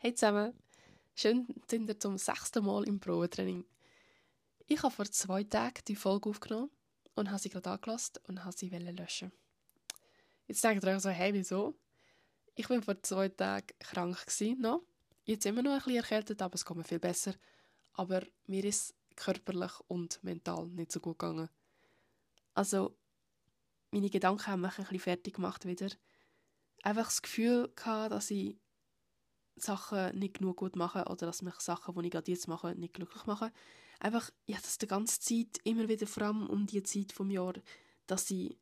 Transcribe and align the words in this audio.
Hey 0.00 0.14
zusammen, 0.14 0.54
schön 1.16 1.48
sind 1.68 1.88
ihr 1.88 1.98
zum 1.98 2.18
sechsten 2.18 2.64
Mal 2.64 2.86
im 2.86 3.00
Probetraining. 3.00 3.64
Ich 4.68 4.80
habe 4.84 4.94
vor 4.94 5.06
zwei 5.06 5.42
Tagen 5.42 5.82
die 5.88 5.96
Folge 5.96 6.28
aufgenommen 6.30 6.70
und 7.16 7.30
habe 7.30 7.40
sie 7.40 7.48
gerade 7.48 7.70
angelassen 7.70 8.14
und 8.28 8.44
habe 8.44 8.56
sie 8.56 8.68
löschen. 8.68 9.32
Jetzt 10.46 10.62
denkt 10.62 10.84
ihr 10.84 10.94
euch 10.94 11.00
so, 11.00 11.08
hey, 11.08 11.34
wieso? 11.34 11.74
Ich 12.54 12.70
war 12.70 12.80
vor 12.80 13.02
zwei 13.02 13.28
Tagen 13.28 13.66
krank 13.80 14.24
gewesen, 14.24 14.60
noch. 14.60 14.84
Jetzt 15.24 15.44
immer 15.46 15.64
noch 15.64 15.72
ein 15.72 15.78
bisschen 15.78 15.96
erkältet, 15.96 16.42
aber 16.42 16.54
es 16.54 16.64
geht 16.64 16.76
mir 16.76 16.84
viel 16.84 17.00
besser. 17.00 17.34
Aber 17.94 18.22
mir 18.46 18.64
ist 18.64 18.94
körperlich 19.16 19.72
und 19.88 20.22
mental 20.22 20.68
nicht 20.68 20.92
so 20.92 21.00
gut 21.00 21.18
gegangen. 21.18 21.48
Also, 22.54 22.96
meine 23.90 24.10
Gedanken 24.10 24.46
haben 24.46 24.60
mich 24.60 24.78
ein 24.78 24.84
bisschen 24.84 25.00
fertig 25.00 25.34
gemacht 25.34 25.64
wieder. 25.64 25.88
Einfach 26.84 27.06
das 27.06 27.20
Gefühl 27.20 27.72
gehabt, 27.74 28.12
dass 28.12 28.30
ich 28.30 28.60
Sachen 29.62 30.18
nicht 30.18 30.38
genug 30.38 30.58
gut 30.58 30.76
mache 30.76 31.04
oder 31.06 31.26
dass 31.26 31.42
mich 31.42 31.54
Sachen, 31.60 31.94
die 31.94 32.06
ich 32.06 32.12
gerade 32.12 32.30
jetzt 32.30 32.48
mache, 32.48 32.74
nicht 32.74 32.94
glücklich 32.94 33.26
machen. 33.26 33.50
Einfach, 34.00 34.30
ja, 34.46 34.56
das 34.56 34.78
die 34.78 34.86
ganze 34.86 35.20
Zeit, 35.20 35.58
immer 35.64 35.88
wieder, 35.88 36.06
vor 36.06 36.24
allem 36.24 36.46
um 36.46 36.66
die 36.66 36.82
Zeit 36.82 37.12
vom 37.12 37.30
Jahr, 37.30 37.54
dass 38.06 38.30
ich, 38.30 38.56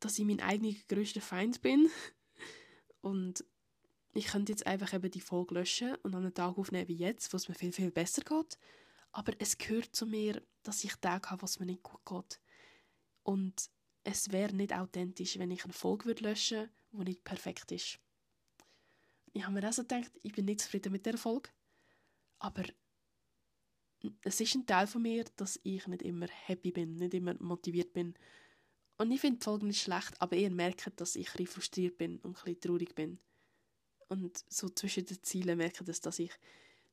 dass 0.00 0.18
ich 0.18 0.24
mein 0.24 0.40
eigener 0.40 0.74
größter 0.88 1.20
Feind 1.20 1.60
bin. 1.62 1.90
Und 3.00 3.44
ich 4.14 4.26
könnte 4.26 4.52
jetzt 4.52 4.66
einfach 4.66 4.92
eben 4.92 5.10
die 5.10 5.20
Folge 5.20 5.54
löschen 5.54 5.96
und 6.02 6.14
an 6.14 6.22
einen 6.22 6.34
Tag 6.34 6.58
aufnehmen 6.58 6.86
wie 6.86 6.96
jetzt, 6.96 7.32
wo 7.32 7.36
es 7.36 7.48
mir 7.48 7.54
viel, 7.54 7.72
viel 7.72 7.90
besser 7.90 8.22
geht. 8.22 8.58
Aber 9.10 9.32
es 9.38 9.56
gehört 9.56 9.96
zu 9.96 10.06
mir, 10.06 10.42
dass 10.62 10.84
ich 10.84 10.94
Tage 10.96 11.30
habe, 11.30 11.42
was 11.42 11.58
mir 11.58 11.66
nicht 11.66 11.82
gut 11.82 12.04
geht. 12.04 12.40
Und 13.22 13.70
es 14.04 14.30
wäre 14.30 14.54
nicht 14.54 14.74
authentisch, 14.74 15.38
wenn 15.38 15.50
ich 15.50 15.64
eine 15.64 15.72
Folge 15.72 16.12
löschen 16.12 16.68
würde, 16.90 17.04
die 17.04 17.10
nicht 17.12 17.24
perfekt 17.24 17.72
ist 17.72 17.98
ich 19.32 19.44
habe 19.44 19.54
mir 19.54 19.68
auch 19.68 19.72
so 19.72 19.82
gedacht, 19.82 20.10
ich 20.22 20.32
bin 20.32 20.44
nicht 20.44 20.60
zufrieden 20.60 20.92
mit 20.92 21.06
der 21.06 21.16
Folge. 21.16 21.50
Aber 22.38 22.64
es 24.22 24.40
ist 24.40 24.54
ein 24.54 24.66
Teil 24.66 24.86
von 24.86 25.02
mir, 25.02 25.24
dass 25.36 25.60
ich 25.62 25.86
nicht 25.86 26.02
immer 26.02 26.26
happy 26.26 26.72
bin, 26.72 26.96
nicht 26.96 27.14
immer 27.14 27.34
motiviert 27.40 27.92
bin. 27.92 28.14
Und 28.98 29.10
ich 29.10 29.20
finde 29.20 29.38
die 29.38 29.44
Folge 29.44 29.66
nicht 29.66 29.82
schlecht, 29.82 30.20
aber 30.20 30.36
eher 30.36 30.50
merke, 30.50 30.90
dass 30.90 31.16
ich 31.16 31.34
ein 31.38 31.46
frustriert 31.46 31.98
bin 31.98 32.18
und 32.18 32.36
ein 32.36 32.44
bisschen 32.44 32.60
traurig 32.60 32.94
bin. 32.94 33.18
Und 34.08 34.44
so 34.48 34.68
zwischen 34.68 35.06
den 35.06 35.22
Zielen 35.22 35.56
merke 35.56 35.84
ich, 35.88 36.00
dass 36.00 36.18
ich 36.18 36.32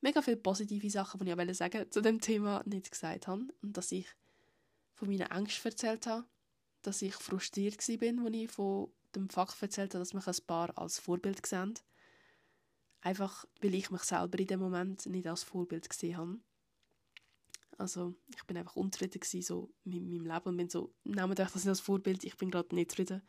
mega 0.01 0.21
viele 0.21 0.37
positive 0.37 0.89
Sachen, 0.89 1.19
die 1.25 1.31
ich 1.31 1.57
sagen 1.57 1.91
zu 1.91 2.01
dem 2.01 2.21
Thema 2.21 2.63
nicht 2.65 2.89
gesagt 2.89 3.27
habe. 3.27 3.47
Und 3.61 3.75
dass 3.75 3.91
ich 3.91 4.07
von 4.93 5.09
meinen 5.09 5.29
Ängsten 5.29 5.71
erzählt 5.71 6.07
habe, 6.07 6.25
dass 6.81 7.01
ich 7.01 7.15
frustriert 7.15 7.75
war, 7.75 8.25
als 8.25 8.33
ich 8.33 8.51
von 8.51 8.91
dem 9.15 9.29
Fakt 9.29 9.61
erzählt 9.61 9.93
habe, 9.93 9.99
dass 9.99 10.13
mich 10.13 10.27
ein 10.27 10.45
paar 10.47 10.77
als 10.77 10.99
Vorbild 10.99 11.45
sehen 11.45 11.73
Einfach, 13.01 13.45
weil 13.61 13.75
ich 13.75 13.91
mich 13.91 14.03
selber 14.03 14.39
in 14.39 14.47
dem 14.47 14.59
Moment 14.59 15.05
nicht 15.05 15.27
als 15.27 15.43
Vorbild 15.43 15.89
gesehen 15.89 16.17
habe. 16.17 16.39
Also, 17.77 18.13
ich 18.35 18.43
bin 18.43 18.57
einfach 18.57 18.75
unzufrieden 18.75 19.21
gewesen, 19.21 19.41
so 19.41 19.71
mit 19.85 20.03
meinem 20.03 20.25
Leben 20.25 20.49
und 20.49 20.57
bin 20.57 20.69
so, 20.69 20.93
nehmt 21.05 21.39
euch 21.39 21.49
das 21.49 21.55
nicht 21.55 21.67
als 21.67 21.79
Vorbild, 21.79 22.25
ich 22.25 22.35
bin 22.35 22.51
gerade 22.51 22.75
nicht 22.75 22.91
zufrieden. 22.91 23.21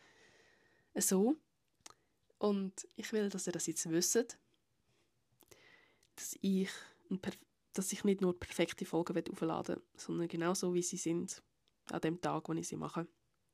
So. 0.97 1.37
Und 2.39 2.89
ich 2.97 3.13
will, 3.13 3.29
dass 3.29 3.47
ihr 3.47 3.53
das 3.53 3.67
jetzt 3.67 3.89
wisst, 3.89 4.39
dass 6.17 6.39
ich, 6.41 6.71
dass 7.75 7.93
ich 7.93 8.03
nicht 8.03 8.23
nur 8.23 8.39
perfekte 8.39 8.85
Folgen 8.85 9.23
aufladen 9.31 9.77
will, 9.77 9.83
sondern 9.97 10.27
genau 10.27 10.55
so, 10.55 10.75
wie 10.75 10.83
sie 10.83 10.97
sind, 10.97 11.43
an 11.93 12.01
dem 12.01 12.21
Tag, 12.21 12.49
wo 12.49 12.53
ich 12.55 12.67
sie 12.67 12.77
mache. 12.77 13.07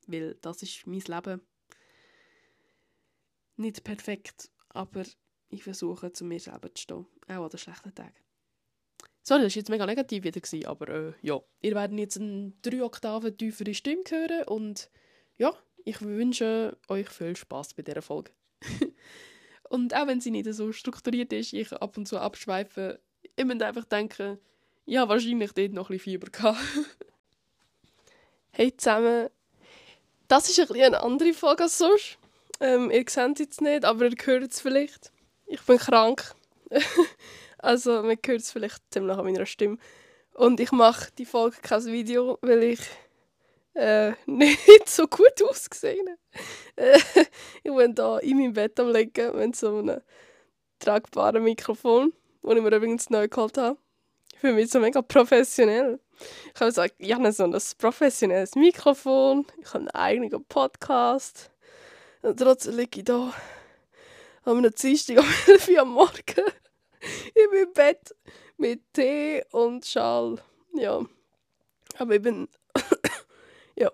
Weil 0.06 0.36
das 0.36 0.62
ist 0.62 0.86
mein 0.86 1.00
Leben. 1.00 1.40
Nicht 3.56 3.84
perfekt, 3.84 4.50
aber 4.68 5.04
versuche, 5.62 6.12
zu 6.12 6.24
mir 6.24 6.40
selber 6.40 6.74
zu 6.74 6.82
stehen. 6.82 7.06
Auch 7.28 7.44
an 7.44 7.48
den 7.50 7.58
schlechten 7.58 7.94
Tagen. 7.94 8.14
Sorry, 9.22 9.42
das 9.42 9.54
war 9.54 9.60
jetzt 9.60 9.70
mega 9.70 9.86
negativ 9.86 10.22
wieder, 10.22 10.40
gewesen, 10.40 10.66
aber 10.66 10.88
äh, 10.88 11.12
ja. 11.22 11.40
Ihr 11.60 11.74
werdet 11.74 11.98
jetzt 11.98 12.20
eine 12.20 12.52
drei 12.62 12.82
Oktaven 12.82 13.36
tiefere 13.36 13.74
Stimme 13.74 14.04
hören 14.08 14.44
und 14.46 14.88
ja, 15.36 15.52
ich 15.84 16.00
wünsche 16.00 16.76
euch 16.88 17.08
viel 17.08 17.34
Spaß 17.34 17.74
bei 17.74 17.82
dieser 17.82 18.02
Folge. 18.02 18.30
und 19.68 19.94
auch 19.94 20.06
wenn 20.06 20.20
sie 20.20 20.30
nicht 20.30 20.52
so 20.52 20.72
strukturiert 20.72 21.32
ist, 21.32 21.52
ich 21.52 21.72
ab 21.72 21.96
und 21.96 22.06
zu 22.06 22.18
abschweife, 22.18 23.00
ihr 23.36 23.44
müsst 23.44 23.62
einfach 23.62 23.84
denken, 23.84 24.38
ja, 24.84 25.08
wahrscheinlich 25.08 25.52
dort 25.52 25.72
noch 25.72 25.90
ein 25.90 25.96
bisschen 25.96 26.20
Fieber 26.20 26.30
gehabt. 26.30 26.60
hey 28.52 28.76
zusammen, 28.76 29.28
das 30.28 30.48
ist 30.48 30.60
ein 30.60 30.68
bisschen 30.68 30.84
eine 30.84 31.02
andere 31.02 31.32
Folge 31.32 31.64
als 31.64 31.78
sonst. 31.78 32.18
Ähm, 32.60 32.90
ihr 32.90 33.04
seht 33.08 33.32
es 33.32 33.38
jetzt 33.38 33.60
nicht, 33.60 33.84
aber 33.84 34.06
ihr 34.06 34.16
hört 34.24 34.52
es 34.52 34.60
vielleicht. 34.60 35.12
Ich 35.46 35.62
bin 35.62 35.78
krank. 35.78 36.34
also 37.58 38.02
man 38.02 38.18
hört 38.24 38.40
es 38.40 38.50
vielleicht 38.50 38.82
ziemlich 38.90 39.16
an 39.16 39.24
meiner 39.24 39.46
Stimme. 39.46 39.78
Und 40.34 40.60
ich 40.60 40.72
mache 40.72 41.10
die 41.16 41.24
Folge 41.24 41.56
kein 41.62 41.86
Video, 41.86 42.38
weil 42.42 42.62
ich 42.62 42.80
äh, 43.74 44.12
nicht 44.26 44.88
so 44.88 45.06
gut 45.06 45.42
ausgesehen 45.42 46.08
äh, 46.76 46.98
Ich 47.62 47.74
bin 47.74 47.94
da 47.94 48.18
in 48.18 48.38
meinem 48.38 48.52
Bett 48.52 48.78
am 48.80 48.90
liegen 48.90 49.36
mit 49.36 49.56
so 49.56 49.78
einem 49.78 50.00
tragbaren 50.78 51.42
Mikrofon, 51.42 52.12
das 52.42 52.56
ich 52.56 52.62
mir 52.62 52.76
übrigens 52.76 53.10
neu 53.10 53.28
geholt 53.28 53.56
habe. 53.56 53.78
Ich 54.34 54.40
fühle 54.40 54.54
mich 54.54 54.70
so 54.70 54.80
mega 54.80 55.00
professionell. 55.00 56.00
Ich 56.54 56.60
habe 56.60 56.70
gesagt, 56.70 56.94
ich 56.98 57.14
habe 57.14 57.32
so 57.32 57.44
ein 57.44 57.56
professionelles 57.78 58.54
Mikrofon, 58.54 59.46
ich 59.60 59.68
habe 59.68 59.78
einen 59.78 59.90
eigenen 59.90 60.44
Podcast. 60.44 61.50
Und 62.22 62.38
trotzdem 62.38 62.76
liege 62.76 62.98
ich 62.98 63.04
da 63.04 63.32
am 64.46 64.62
Dienstag 64.70 65.18
um 65.18 65.26
11 65.48 65.68
Uhr 65.68 65.80
am 65.80 65.90
Morgen 65.90 66.44
in 67.34 67.50
meinem 67.50 67.72
Bett 67.72 68.14
mit 68.56 68.80
Tee 68.92 69.44
und 69.50 69.84
Schal. 69.84 70.40
Ja. 70.74 71.04
Aber 71.98 72.18
bin. 72.18 72.48
ja. 73.76 73.90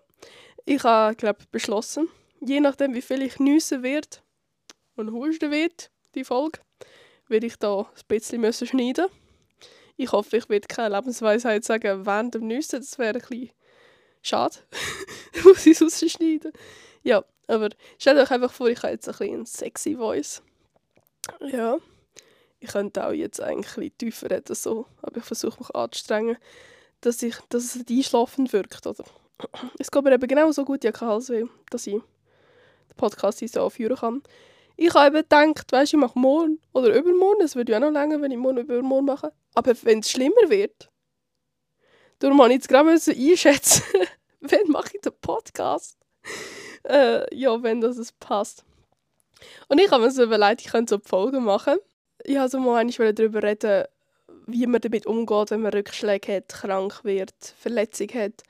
Ich 0.65 0.85
habe, 0.85 1.17
glaube 1.17 1.45
beschlossen, 1.51 2.09
je 2.41 2.61
nachdem, 2.61 2.95
wie 2.95 3.03
viel 3.03 3.23
ich 3.23 3.39
nüssen 3.39 3.83
werde 3.83 4.19
und 4.97 5.13
husten 5.13 5.51
wird, 5.51 5.91
die 6.15 6.25
Folge, 6.25 6.61
werde 7.29 7.47
ich 7.47 7.57
da 7.57 7.81
ein 7.81 7.87
bisschen 8.07 8.43
müssen 8.43 8.67
schneiden 8.67 9.07
Ich 9.97 10.13
hoffe, 10.13 10.37
ich 10.37 10.49
werde 10.49 10.69
keine 10.69 10.97
Lebensweisheit 10.97 11.65
sagen 11.65 12.05
während 12.05 12.35
dem 12.35 12.47
Nüssen. 12.47 12.81
Das 12.81 12.99
wäre 12.99 13.15
ein 13.15 13.21
bisschen 13.21 13.51
schade. 14.21 14.57
muss 15.45 15.65
ich 15.65 15.81
es 15.81 16.03
rausschneiden. 16.03 16.53
Ja, 17.03 17.25
aber 17.53 17.69
stellt 17.99 18.19
euch 18.19 18.31
einfach 18.31 18.53
vor, 18.53 18.69
ich 18.69 18.83
habe 18.83 18.93
jetzt 18.93 19.09
ein 19.09 19.13
bisschen 19.13 19.35
einen 19.35 19.47
sexy 19.47 19.97
Voice. 19.97 20.43
Ja, 21.41 21.79
ich 22.61 22.71
könnte 22.71 23.07
auch 23.07 23.13
jetzt 23.13 23.41
eigentlich 23.41 23.77
ein 23.77 23.81
bisschen 23.81 23.99
tiefer 23.99 24.31
reden, 24.31 24.55
so. 24.55 24.87
aber 25.03 25.19
ich 25.19 25.25
versuche 25.25 25.59
mich 25.59 25.75
anzustrengen, 25.75 26.37
dass, 27.01 27.23
ich, 27.23 27.37
dass 27.49 27.75
es 27.75 27.85
einschlafend 27.89 28.53
wirkt. 28.53 28.87
Oder? 28.87 29.05
Es 29.79 29.91
geht 29.91 30.05
mir 30.05 30.13
eben 30.13 30.29
genauso 30.29 30.65
gut, 30.65 30.85
ja, 30.85 30.93
Halsweh, 30.99 31.45
dass 31.71 31.87
ich 31.87 31.95
den 31.95 32.97
Podcast 32.97 33.47
so 33.47 33.61
aufführen 33.61 33.97
kann. 33.97 34.23
Ich 34.77 34.95
habe 34.95 35.19
eben 35.19 35.29
gedacht, 35.29 35.71
weißt, 35.71 35.93
ich 35.93 35.99
mache 35.99 36.19
morgen 36.19 36.61
oder 36.73 36.95
übermorgen, 36.95 37.43
es 37.43 37.57
würde 37.57 37.73
ja 37.73 37.79
auch 37.79 37.83
noch 37.83 37.91
länger, 37.91 38.21
wenn 38.23 38.31
ich 38.31 38.39
morgen 38.39 38.59
oder 38.59 38.75
übermorgen 38.75 39.07
mache. 39.07 39.33
Aber 39.55 39.75
wenn 39.83 39.99
es 39.99 40.11
schlimmer 40.11 40.49
wird, 40.49 40.91
darum 42.21 42.41
habe 42.41 42.51
ich 42.51 42.57
jetzt 42.57 42.69
gerade 42.69 42.91
einschätzen, 42.91 43.83
wann 44.41 44.69
mache 44.69 44.93
ich 44.95 45.01
den 45.03 45.13
Podcast 45.21 45.99
äh, 46.85 47.35
ja, 47.35 47.63
wenn 47.63 47.81
das 47.81 48.13
passt. 48.13 48.65
Und 49.69 49.81
ich 49.81 49.91
habe 49.91 50.05
mir 50.05 50.11
so 50.11 50.23
überlegt, 50.23 50.63
ich 50.63 50.69
könnte 50.69 50.95
so 50.95 51.01
Folgen 51.05 51.45
machen. 51.45 51.79
Ich 52.25 52.37
wollte 52.37 52.51
so 52.51 52.59
mal 52.61 52.87
darüber 52.89 53.43
reden, 53.43 53.85
wie 54.47 54.67
man 54.67 54.81
damit 54.81 55.07
umgeht, 55.07 55.51
wenn 55.51 55.63
man 55.63 55.73
Rückschläge 55.73 56.37
hat, 56.37 56.49
krank 56.49 57.05
wird, 57.05 57.35
Verletzung 57.59 58.09
hat. 58.09 58.43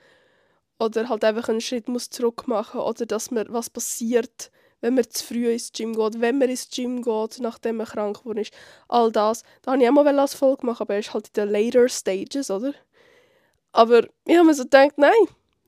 Oder 0.79 1.09
halt 1.09 1.23
einfach 1.23 1.49
einen 1.49 1.61
Schritt 1.61 1.87
muss 1.87 2.09
zurück 2.09 2.47
machen 2.47 2.81
oder 2.81 3.05
dass 3.05 3.31
man 3.31 3.45
was 3.49 3.69
passiert, 3.69 4.51
wenn 4.81 4.95
man 4.95 5.09
zu 5.09 5.23
früh 5.23 5.51
ins 5.51 5.71
Gym 5.71 5.95
geht, 5.95 6.19
wenn 6.19 6.39
man 6.39 6.49
ins 6.49 6.69
Gym 6.69 7.01
geht, 7.01 7.39
nachdem 7.39 7.77
man 7.77 7.87
krank 7.87 8.19
geworden 8.19 8.39
ist. 8.39 8.53
All 8.89 9.11
das. 9.11 9.43
Da 9.61 9.71
wollte 9.71 9.83
ich 9.83 9.89
auch 9.89 9.93
mal 9.93 10.19
als 10.19 10.33
Folge 10.33 10.65
machen, 10.65 10.81
aber 10.81 10.95
er 10.95 10.99
ist 10.99 11.13
halt 11.13 11.27
in 11.29 11.33
den 11.33 11.49
later 11.49 11.87
Stages, 11.87 12.51
oder? 12.51 12.73
Aber 13.71 14.03
ich 14.25 14.35
habe 14.35 14.45
mir 14.45 14.53
so 14.53 14.63
gedacht, 14.63 14.97
nein, 14.97 15.11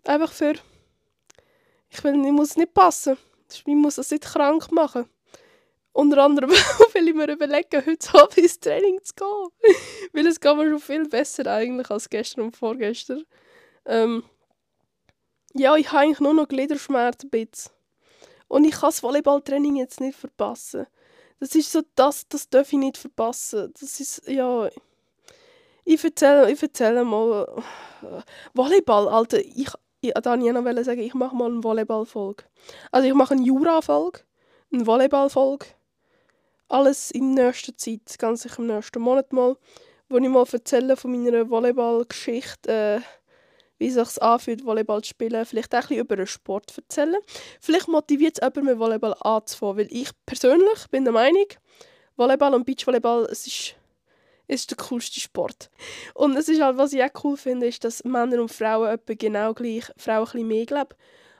einfach 0.04 0.32
für 0.32 0.56
ich, 1.90 2.04
will, 2.04 2.26
ich 2.26 2.32
muss 2.32 2.56
nicht 2.58 2.74
passen. 2.74 3.18
Ich 3.52 3.66
muss 3.66 3.96
das 3.96 4.12
nicht 4.12 4.24
krank 4.24 4.72
machen. 4.72 5.10
Unter 5.96 6.24
anderem 6.24 6.50
will 6.94 7.08
ich 7.08 7.16
mir 7.16 7.32
überlegen, 7.32 7.86
heute 7.86 8.20
Abend 8.20 8.38
ins 8.38 8.60
Training 8.60 9.00
zu 9.02 9.14
gehen. 9.14 9.76
Weil 10.14 10.28
es 10.28 10.40
geht 10.42 10.58
mir 10.58 10.70
schon 10.70 10.80
viel 10.80 11.08
besser 11.08 11.48
eigentlich 11.48 11.90
als 11.90 12.10
gestern 12.10 12.42
und 12.42 12.58
vorgestern. 12.58 13.24
Ähm, 13.86 14.24
ja, 15.54 15.76
ich 15.78 15.88
habe 15.92 16.00
eigentlich 16.00 16.20
nur 16.20 16.34
noch 16.34 16.50
Gliederschmerzen 16.50 17.32
Und 18.50 18.66
ich 18.66 18.72
kann 18.72 18.90
das 18.90 19.04
Volleyballtraining 19.04 19.78
jetzt 19.78 20.02
nicht 20.02 20.18
verpassen. 20.18 20.86
Das 21.40 21.56
ist 21.56 21.72
so, 21.72 21.82
das, 21.96 22.28
das 22.28 22.50
darf 22.50 22.74
ich 22.74 22.80
nicht 22.80 22.98
verpassen. 22.98 23.72
Das 23.80 24.00
ist, 24.02 24.28
ja... 24.28 24.70
Ich 25.86 26.04
erzähle, 26.04 26.52
ich 26.52 26.62
erzähle 26.62 27.06
mal... 27.06 27.64
Volleyball, 28.54 29.08
Alter, 29.08 29.40
ich, 29.40 29.72
ich 30.10 30.16
wollte 30.16 30.74
noch 30.74 30.84
sagen, 30.84 31.02
ich 31.02 31.14
mache 31.14 31.36
mal 31.36 31.52
eine 31.52 31.64
Volleyball-Folge. 31.64 32.44
Also 32.92 33.08
ich 33.08 33.14
mache 33.14 33.34
eine 33.34 33.44
Jura-Folge, 33.44 34.22
eine 34.72 34.86
Volleyball-Folge, 34.86 35.68
alles 36.68 37.12
in 37.12 37.34
nächster 37.34 37.76
Zeit, 37.78 38.18
ganz 38.18 38.42
sicher 38.44 38.60
im 38.60 38.68
nächsten 38.68 39.02
Monat 39.02 39.32
mal, 39.34 39.58
wo 40.10 40.18
ich 40.18 40.30
mal 40.30 40.46
erzähle 40.52 40.98
von 40.98 41.12
meiner 41.12 41.50
Volleyball-Geschichte, 41.50 42.72
äh, 42.72 43.02
wie 43.78 43.88
es 43.88 43.96
sich 43.96 44.22
anfühlt, 44.22 44.66
Volleyball 44.66 45.02
zu 45.02 45.10
spielen, 45.10 45.46
vielleicht 45.46 45.74
auch 45.74 45.80
ein 45.80 45.82
bisschen 45.82 46.02
über 46.02 46.16
den 46.16 46.28
Sport 46.28 46.78
erzählen. 46.78 47.18
Vielleicht 47.60 47.88
motiviert 47.88 48.38
es 48.38 48.42
jemanden, 48.42 48.66
mit 48.66 48.80
Volleyball 48.80 49.16
anzufangen, 49.20 49.78
weil 49.78 49.88
ich 49.92 50.10
persönlich 50.26 50.88
bin 50.92 51.04
der 51.04 51.14
Meinung, 51.14 51.48
Volleyball 52.16 52.54
und 52.54 52.66
Beachvolleyball, 52.66 53.28
es 53.30 53.46
ist, 53.48 53.76
ist 54.48 54.70
der 54.72 54.78
coolste 54.78 55.20
Sport. 55.20 55.70
Und 56.14 56.36
es 56.38 56.50
ist 56.50 56.62
halt, 56.62 56.78
was 56.78 56.94
ich 56.94 57.04
auch 57.04 57.24
cool 57.24 57.38
finde, 57.38 57.68
ist, 57.68 57.84
dass 57.84 58.04
Männer 58.04 58.42
und 58.42 58.52
Frauen 58.52 58.90
etwa 58.90 59.14
genau 59.14 59.54
gleich, 59.54 59.86
Frauen 59.98 60.28
ein 60.34 60.48
mehr, 60.48 60.66
glaube 60.66 60.96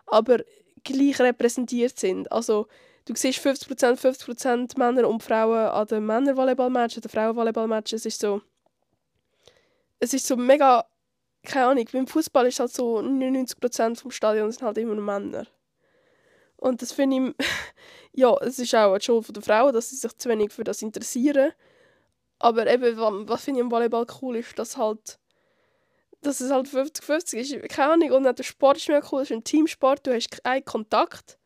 aber 0.08 0.40
gleich 0.84 1.20
repräsentiert 1.20 1.98
sind. 1.98 2.32
Also 2.32 2.68
du 3.06 3.14
siehst 3.16 3.40
50%, 3.40 4.00
50% 4.00 4.78
Männer 4.78 5.08
und 5.08 5.24
Frauen 5.24 5.68
an 5.70 5.88
den 5.88 6.06
Männervolleyballmatchen, 6.06 7.02
den 7.02 7.10
Frauenvolleyballmatchen. 7.10 7.98
Es 7.98 8.06
ist 8.06 8.22
so, 8.22 8.42
es 10.00 10.14
ist 10.14 10.28
so 10.28 10.36
mega, 10.36 10.86
keine 11.44 11.68
Ahnung, 11.68 11.86
beim 11.92 12.08
Fußball 12.08 12.48
ist 12.48 12.60
halt 12.60 12.74
so 12.74 13.00
99% 13.00 14.00
vom 14.00 14.12
Stadion 14.12 14.52
sind 14.52 14.64
halt 14.64 14.78
immer 14.78 14.96
Männer. 14.96 15.48
Und 16.58 16.82
das 16.82 16.92
finde 16.92 17.34
ich, 17.40 17.46
ja, 18.14 18.36
es 18.42 18.60
ist 18.60 18.74
auch 18.76 18.92
eine 18.92 19.02
Schuld 19.02 19.36
der 19.36 19.44
Frauen, 19.44 19.74
dass 19.74 19.90
sie 19.90 19.98
sich 19.98 20.18
zu 20.18 20.30
wenig 20.30 20.52
für 20.52 20.64
das 20.64 20.82
interessieren. 20.82 21.52
Aber 22.40 22.68
eben, 22.68 22.98
was 23.28 23.44
finde 23.44 23.60
ich 23.60 23.64
am 23.64 23.72
Volleyball 23.72 24.06
cool 24.22 24.38
ist, 24.38 24.58
dass 24.60 24.78
halt 24.78 25.20
dass 26.26 26.40
es 26.40 26.52
halt 26.52 26.68
50-50 26.68 27.38
ist. 27.38 27.70
Keine 27.70 27.94
Ahnung. 27.94 28.12
Und 28.12 28.24
der 28.38 28.44
Sport 28.44 28.78
ist 28.78 28.88
mega 28.88 29.06
cool. 29.12 29.22
Es 29.22 29.30
ist 29.30 29.38
ein 29.38 29.44
Teamsport. 29.44 30.06
Du 30.06 30.14
hast 30.14 30.44
keinen 30.44 30.66
Kontakt. 30.66 31.38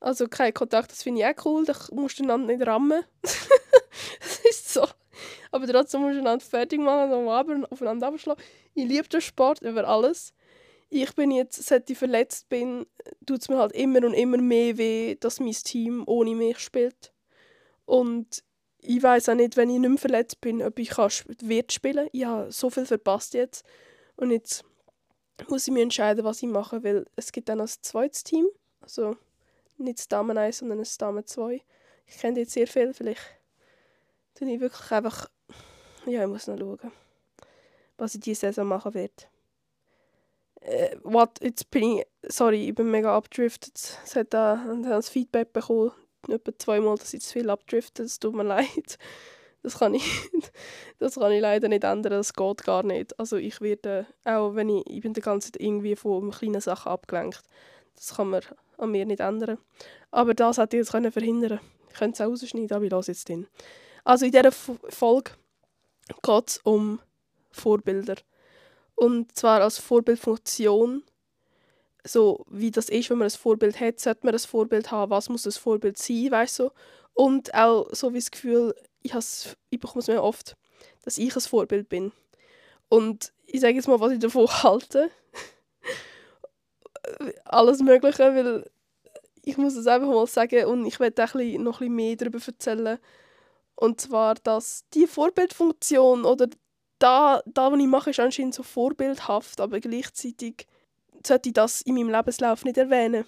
Also 0.00 0.28
keinen 0.28 0.54
Kontakt, 0.54 0.92
das 0.92 1.02
finde 1.02 1.22
ich 1.22 1.26
auch 1.26 1.44
cool. 1.46 1.64
Da 1.64 1.74
musst 1.92 2.18
du 2.18 2.24
einander 2.24 2.54
nicht 2.54 2.66
rammen. 2.66 3.02
das 3.22 4.40
ist 4.48 4.72
so. 4.72 4.86
Aber 5.50 5.66
trotzdem 5.66 6.02
musst 6.02 6.16
du 6.16 6.20
einander 6.20 6.44
fertig 6.44 6.78
machen 6.80 7.12
und 7.12 7.72
aufeinander 7.72 8.08
abschlagen. 8.08 8.42
Ich 8.74 8.86
liebe 8.86 9.08
den 9.08 9.22
Sport 9.22 9.62
über 9.62 9.88
alles. 9.88 10.34
Ich 10.88 11.14
bin 11.14 11.30
jetzt, 11.30 11.64
seit 11.64 11.88
ich 11.90 11.98
verletzt 11.98 12.48
bin, 12.48 12.86
tut 13.26 13.40
es 13.40 13.48
mir 13.48 13.56
halt 13.56 13.72
immer 13.72 14.04
und 14.04 14.14
immer 14.14 14.36
mehr 14.36 14.76
weh, 14.76 15.16
dass 15.16 15.40
mein 15.40 15.52
Team 15.52 16.04
ohne 16.06 16.34
mich 16.34 16.58
spielt. 16.58 17.12
Und 17.86 18.44
ich 18.86 19.02
weiß 19.02 19.28
auch 19.28 19.34
nicht, 19.34 19.56
wenn 19.56 19.70
ich 19.70 19.78
nicht 19.78 19.88
mehr 19.88 19.98
verletzt 19.98 20.40
bin, 20.40 20.62
ob 20.62 20.78
ich 20.78 20.90
kann, 20.90 21.10
wird 21.40 21.72
spielen. 21.72 22.08
Ich 22.12 22.24
habe 22.24 22.50
so 22.52 22.70
viel 22.70 22.86
verpasst 22.86 23.34
jetzt. 23.34 23.64
Und 24.16 24.30
jetzt 24.30 24.64
muss 25.48 25.66
ich 25.66 25.72
mir 25.72 25.82
entscheiden, 25.82 26.24
was 26.24 26.42
ich 26.42 26.48
mache, 26.48 26.82
weil 26.82 27.06
es 27.16 27.32
gibt 27.32 27.48
dann 27.48 27.60
ein 27.60 27.68
zweites 27.68 28.24
Team. 28.24 28.46
Also 28.80 29.16
nicht 29.78 29.98
das 29.98 30.08
Damen 30.08 30.36
1, 30.38 30.58
sondern 30.58 30.78
das 30.78 30.96
Damen 30.96 31.26
2. 31.26 31.62
Ich 32.06 32.18
kenne 32.18 32.40
jetzt 32.40 32.52
sehr 32.52 32.66
viel, 32.66 32.94
vielleicht 32.94 33.20
tue 34.34 34.50
ich 34.50 34.60
wirklich 34.60 34.90
einfach... 34.90 35.28
Ja, 36.06 36.22
ich 36.22 36.28
muss 36.28 36.46
noch 36.46 36.58
schauen, 36.58 36.92
was 37.98 38.14
ich 38.14 38.20
diese 38.20 38.42
Saison 38.42 38.68
machen 38.68 38.94
werde. 38.94 39.12
Äh, 40.60 40.96
what, 41.02 41.42
jetzt 41.42 41.70
bin 41.70 41.98
ich... 41.98 42.06
Sorry, 42.28 42.68
ich 42.68 42.74
bin 42.74 42.90
mega 42.90 43.16
abgedriftet. 43.16 43.98
Es 44.04 44.14
hat 44.14 44.32
da 44.32 44.54
ein 44.54 45.02
Feedback 45.02 45.52
bekommen, 45.52 45.92
etwa 46.28 46.52
zweimal, 46.58 46.96
dass 46.96 47.14
ich 47.14 47.22
zu 47.22 47.34
viel 47.34 47.50
abdrifte. 47.50 48.02
Es 48.02 48.18
tut 48.18 48.34
mir 48.34 48.42
leid. 48.44 48.98
Das 49.62 49.78
kann 49.80 49.94
ich, 49.94 50.04
das 51.00 51.16
kann 51.16 51.32
ich 51.32 51.40
leider 51.40 51.66
nicht 51.66 51.82
ändern, 51.82 52.12
das 52.12 52.34
geht 52.34 52.62
gar 52.62 52.84
nicht. 52.84 53.18
Also 53.18 53.36
ich 53.36 53.60
werde, 53.60 54.06
auch 54.22 54.54
wenn 54.54 54.68
ich, 54.68 54.84
ich 54.86 55.00
bin 55.00 55.12
die 55.12 55.20
ganze 55.20 55.50
Zeit 55.50 55.60
irgendwie 55.60 55.96
von 55.96 56.30
kleinen 56.30 56.60
Sachen 56.60 56.92
abgelenkt. 56.92 57.42
Das 57.96 58.14
kann 58.14 58.30
man 58.30 58.42
an 58.78 58.92
mir 58.92 59.06
nicht 59.06 59.18
ändern. 59.18 59.58
Aber 60.12 60.34
das 60.34 60.58
hätte 60.58 60.76
ich 60.76 60.82
jetzt 60.82 60.92
können 60.92 61.10
verhindern 61.10 61.58
Ich 61.90 61.98
könnte 61.98 62.14
es 62.14 62.20
auch 62.20 62.30
rausschneiden, 62.30 62.76
aber 62.76 62.84
ich 62.84 62.92
lasse 62.92 63.10
jetzt 63.10 63.28
drin. 63.28 63.48
Also 64.04 64.26
in 64.26 64.30
dieser 64.30 64.52
Folge 64.52 65.32
geht 66.22 66.48
es 66.48 66.58
um 66.58 67.00
Vorbilder. 67.50 68.16
Und 68.94 69.36
zwar 69.36 69.62
als 69.62 69.78
Vorbildfunktion. 69.78 71.02
So 72.06 72.44
wie 72.48 72.70
das 72.70 72.88
ist, 72.88 73.10
wenn 73.10 73.18
man 73.18 73.26
ein 73.26 73.30
Vorbild 73.30 73.80
hat, 73.80 74.00
sollte 74.00 74.24
man 74.24 74.34
ein 74.34 74.38
Vorbild 74.38 74.90
haben. 74.90 75.10
Was 75.10 75.28
muss 75.28 75.46
ein 75.46 75.52
Vorbild 75.52 75.98
sein, 75.98 76.30
weißt 76.30 76.60
du? 76.60 76.70
Und 77.14 77.54
auch 77.54 77.88
so 77.92 78.12
wie 78.12 78.18
das 78.18 78.30
Gefühl, 78.30 78.74
ich, 79.02 79.14
ich 79.70 79.80
bekomme 79.80 80.00
es 80.00 80.08
mir 80.08 80.22
oft, 80.22 80.56
dass 81.02 81.18
ich 81.18 81.34
ein 81.34 81.40
Vorbild 81.40 81.88
bin. 81.88 82.12
Und 82.88 83.32
ich 83.46 83.60
sage 83.60 83.74
jetzt 83.74 83.88
mal, 83.88 84.00
was 84.00 84.12
ich 84.12 84.18
davon 84.18 84.46
halte. 84.62 85.10
Alles 87.44 87.80
Mögliche, 87.80 88.34
weil 88.34 88.70
ich 89.42 89.56
muss 89.56 89.76
es 89.76 89.86
einfach 89.86 90.08
mal 90.08 90.26
sagen 90.26 90.66
und 90.66 90.86
ich 90.86 90.98
werde 90.98 91.24
auch 91.24 91.34
noch 91.34 91.40
ein 91.40 91.58
bisschen 91.58 91.94
mehr 91.94 92.16
darüber 92.16 92.40
erzählen. 92.44 92.98
Und 93.76 94.00
zwar, 94.00 94.34
dass 94.34 94.84
die 94.92 95.06
Vorbildfunktion 95.06 96.24
oder 96.24 96.48
da, 96.98 97.42
da 97.46 97.70
was 97.70 97.78
ich 97.78 97.86
mache, 97.86 98.10
ist 98.10 98.20
anscheinend 98.20 98.54
so 98.54 98.62
vorbildhaft, 98.62 99.60
aber 99.60 99.80
gleichzeitig 99.80 100.66
sollte 101.26 101.48
ich 101.48 101.54
das 101.54 101.82
in 101.82 101.94
meinem 101.94 102.10
Lebenslauf 102.10 102.64
nicht 102.64 102.78
erwähnen. 102.78 103.24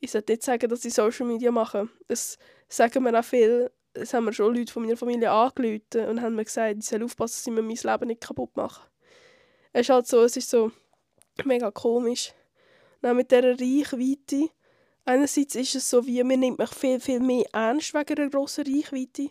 Ich 0.00 0.12
sollte 0.12 0.32
nicht 0.32 0.42
sagen, 0.42 0.68
dass 0.68 0.84
ich 0.84 0.94
Social 0.94 1.26
Media 1.26 1.50
mache. 1.50 1.88
Das 2.06 2.38
sagen 2.68 3.02
mir 3.02 3.18
auch 3.18 3.24
viel 3.24 3.70
es 4.00 4.14
haben 4.14 4.24
mir 4.24 4.32
schon 4.32 4.54
Leute 4.54 4.72
von 4.72 4.82
meiner 4.82 4.96
Familie 4.96 5.30
angerufen 5.30 6.08
und 6.08 6.22
haben 6.22 6.34
mir 6.34 6.44
gesagt, 6.44 6.76
ich 6.78 6.86
soll 6.86 7.02
aufpassen, 7.02 7.34
dass 7.34 7.44
sie 7.44 7.50
mir 7.50 7.62
mein 7.62 7.76
Leben 7.76 8.08
nicht 8.08 8.20
kaputt 8.20 8.56
machen. 8.56 8.84
Es 9.72 9.82
ist 9.82 9.90
halt 9.90 10.06
so, 10.06 10.22
es 10.22 10.36
ist 10.36 10.50
so 10.50 10.72
mega 11.44 11.70
komisch. 11.70 12.32
Dann 13.00 13.16
mit 13.16 13.30
dieser 13.30 13.58
Reichweite, 13.58 14.50
einerseits 15.04 15.54
ist 15.54 15.74
es 15.74 15.90
so, 15.90 16.06
wie 16.06 16.22
man 16.24 16.40
nimmt 16.40 16.58
mich 16.58 16.70
viel, 16.70 17.00
viel 17.00 17.20
mehr 17.20 17.46
ernst 17.52 17.94
wegen 17.94 18.18
einer 18.18 18.30
grossen 18.30 18.64
Reichweite, 18.66 19.30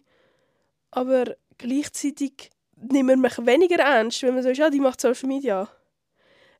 aber 0.91 1.35
gleichzeitig 1.57 2.51
nimmt 2.75 3.07
man 3.07 3.21
mich 3.21 3.37
weniger 3.45 3.83
ernst, 3.83 4.23
wenn 4.23 4.35
man 4.35 4.43
so 4.43 4.49
ist, 4.49 4.57
ja, 4.57 4.69
die 4.69 4.79
macht 4.79 5.01
Social 5.01 5.27
Media. 5.27 5.69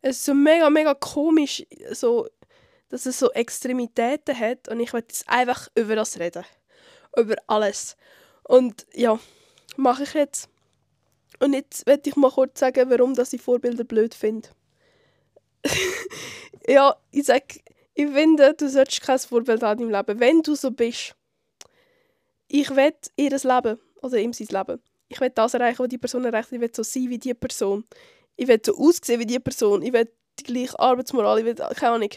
Es 0.01 0.17
ist 0.17 0.25
so 0.25 0.33
mega, 0.33 0.69
mega 0.69 0.93
komisch, 0.93 1.65
so, 1.91 2.27
dass 2.89 3.05
es 3.05 3.19
so 3.19 3.31
Extremitäten 3.31 4.37
hat 4.37 4.67
und 4.69 4.79
ich 4.79 4.93
will 4.93 5.01
jetzt 5.01 5.27
einfach 5.27 5.67
über 5.75 5.95
das 5.95 6.19
reden 6.19 6.45
über 7.17 7.35
alles. 7.47 7.97
Und 8.43 8.85
ja, 8.93 9.19
mache 9.75 10.03
ich 10.03 10.13
jetzt. 10.13 10.49
Und 11.39 11.53
jetzt 11.53 11.85
werde 11.85 12.09
ich 12.09 12.15
mal 12.15 12.31
kurz 12.31 12.59
sagen, 12.59 12.89
warum 12.89 13.13
dass 13.13 13.33
ich 13.33 13.41
Vorbilder 13.41 13.83
blöd 13.83 14.13
finde. 14.13 14.49
ja, 16.67 16.95
ich 17.11 17.25
sage, 17.25 17.59
ich 17.93 18.07
finde, 18.07 18.53
du 18.53 18.69
solltest 18.69 19.01
kein 19.01 19.19
Vorbild 19.19 19.63
haben 19.63 19.81
im 19.81 19.89
Leben. 19.89 20.19
Wenn 20.19 20.41
du 20.41 20.55
so 20.55 20.71
bist, 20.71 21.15
ich 22.47 22.69
will 22.75 22.93
ihr 23.15 23.29
Leben, 23.29 23.79
oder 24.01 24.17
ihm 24.17 24.33
sein 24.33 24.47
Leben. 24.49 24.81
Ich 25.09 25.19
will 25.19 25.29
das 25.29 25.53
erreichen, 25.53 25.79
was 25.79 25.89
die 25.89 25.97
Person 25.97 26.25
erreicht. 26.25 26.51
Ich 26.51 26.59
will 26.59 26.71
so 26.73 26.83
sein 26.83 27.09
wie 27.09 27.17
die 27.17 27.33
Person. 27.33 27.85
Ich 28.37 28.47
will 28.47 28.61
so 28.65 28.77
aussehen 28.77 29.19
wie 29.19 29.25
die 29.25 29.39
Person. 29.39 29.81
Ich 29.81 29.91
will 29.91 30.09
die 30.39 30.43
gleiche 30.43 30.79
Arbeitsmoral. 30.79 31.39
Ich 31.39 31.45
will, 31.45 31.55
keine 31.55 31.95
Ahnung. 31.95 32.09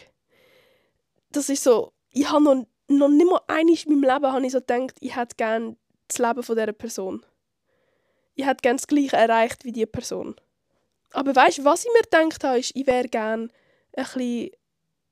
Das 1.31 1.49
ist 1.49 1.63
so, 1.63 1.91
ich 2.11 2.29
habe 2.29 2.43
noch 2.43 2.65
noch 2.97 3.09
nicht 3.09 3.29
mal 3.29 3.41
einmal 3.47 3.75
in 3.85 3.99
meinem 3.99 4.13
Leben 4.13 4.33
habe 4.33 4.45
ich 4.45 4.51
so 4.51 4.59
gedacht, 4.59 4.95
ich 4.99 5.15
hätte 5.15 5.35
gerne 5.35 5.75
das 6.07 6.19
Leben 6.19 6.43
von 6.43 6.55
dieser 6.55 6.73
Person. 6.73 7.25
Ich 8.35 8.45
hätte 8.45 8.61
gerne 8.61 8.77
das 8.77 8.87
Gleiche 8.87 9.15
erreicht 9.15 9.65
wie 9.65 9.71
diese 9.71 9.87
Person. 9.87 10.35
Aber 11.13 11.35
weißt 11.35 11.59
du, 11.59 11.65
was 11.65 11.85
ich 11.85 11.91
mir 11.93 12.01
gedacht 12.01 12.43
habe, 12.43 12.59
ist, 12.59 12.75
ich 12.75 12.87
wäre 12.87 13.07
gerne 13.07 13.49
ein 13.93 14.03
bisschen, 14.03 14.51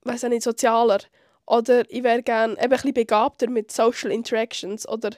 weiß 0.04 0.24
nicht, 0.24 0.44
sozialer. 0.44 1.00
Oder 1.46 1.90
ich 1.90 2.04
wäre 2.04 2.24
gerne 2.24 2.54
eben 2.54 2.64
ein 2.64 2.70
bisschen 2.70 2.94
begabter 2.94 3.50
mit 3.50 3.72
Social 3.72 4.12
Interactions. 4.12 4.88
Oder 4.88 5.12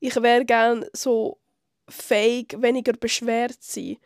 ich 0.00 0.16
wäre 0.20 0.44
gerne 0.44 0.88
so 0.92 1.38
fähig, 1.88 2.56
weniger 2.60 2.92
beschwert 2.94 3.62
zu 3.62 3.80
sein. 3.80 3.96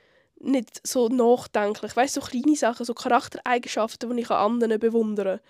Nicht 0.40 0.86
so 0.86 1.08
nachdenklich. 1.08 1.94
Weißt 1.94 2.14
so 2.14 2.20
kleine 2.20 2.56
Sachen, 2.56 2.86
so 2.86 2.94
Charaktereigenschaften, 2.94 4.16
die 4.16 4.22
ich 4.22 4.30
an 4.30 4.62
anderen 4.62 4.80
bewundere 4.80 5.40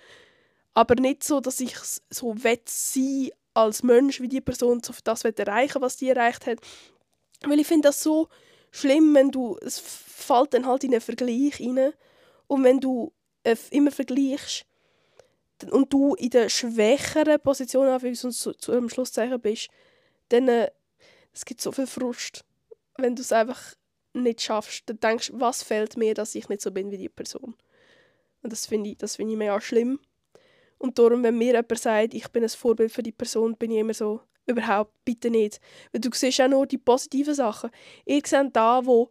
aber 0.75 0.94
nicht 0.94 1.25
so, 1.25 1.40
dass 1.40 1.61
ich 1.61 1.76
so 2.11 2.35
sein 2.66 3.30
als 3.54 3.82
Mensch 3.82 4.20
wie 4.20 4.28
die 4.28 4.40
Person 4.40 4.82
so 4.82 4.92
das 5.04 5.25
erreichen 5.25 5.82
was 5.82 5.97
die 5.97 6.09
erreicht 6.09 6.47
hat. 6.47 6.59
Weil 7.42 7.61
ich 7.61 7.66
finde 7.66 7.88
das 7.88 8.02
so 8.02 8.28
schlimm, 8.70 9.14
wenn 9.14 9.30
du, 9.30 9.59
es 9.62 9.78
fällt 9.78 10.54
dann 10.54 10.66
halt 10.66 10.85
in 10.85 10.92
einen 10.92 11.00
Vergleich 11.00 11.61
rein 11.61 11.92
und 12.47 12.64
wenn 12.64 12.80
du 12.80 13.12
äh, 13.42 13.56
immer 13.70 13.90
vergleichst 13.90 14.64
und 15.70 15.92
du 15.92 16.14
in 16.14 16.30
der 16.30 16.49
schwächeren 16.49 17.40
Position 17.40 17.88
und 17.88 18.32
zu, 18.32 18.52
zu 18.52 18.73
einem 18.73 18.88
Schlusszeichen 18.88 19.40
bist, 19.40 19.68
dann 20.28 20.49
äh, 20.49 20.70
es 21.32 21.44
gibt 21.44 21.61
so 21.61 21.73
viel 21.73 21.87
Frust, 21.87 22.44
wenn 22.97 23.16
du 23.16 23.23
es 23.23 23.32
einfach 23.32 23.75
nicht 24.12 24.43
schaffst. 24.43 24.85
Dann 24.87 25.00
denkst 25.00 25.29
du, 25.29 25.40
was 25.40 25.62
fehlt 25.62 25.97
mir, 25.97 26.14
dass 26.14 26.35
ich 26.35 26.49
nicht 26.49 26.62
so 26.62 26.71
bin 26.71 26.90
wie 26.90 26.99
die 26.99 27.09
Person. 27.09 27.55
Und 28.43 28.52
das 28.52 28.67
finde 28.67 28.90
ich, 28.90 28.99
das 28.99 29.17
find 29.17 29.31
ich 29.31 29.37
mega 29.37 29.61
schlimm. 29.61 30.00
Und 30.79 30.99
darum, 30.99 31.23
wenn 31.23 31.37
mir 31.37 31.52
jemand 31.55 31.79
sagt, 31.79 32.14
ich 32.14 32.29
bin 32.29 32.43
ein 32.43 32.49
Vorbild 32.49 32.90
für 32.90 33.02
die 33.02 33.12
Person, 33.12 33.57
bin 33.57 33.71
ich 33.71 33.79
immer 33.79 33.95
so, 33.95 34.23
überhaupt 34.47 34.93
bitte 35.05 35.31
nicht. 35.31 35.61
Weil 35.93 36.00
du 36.00 36.11
siehst 36.12 36.40
auch 36.40 36.49
nur 36.49 36.67
die 36.67 36.79
positiven 36.79 37.35
Sachen. 37.35 37.71
Ihr 38.07 38.23
seht 38.25 38.57
da, 38.57 38.85
wo, 38.85 39.11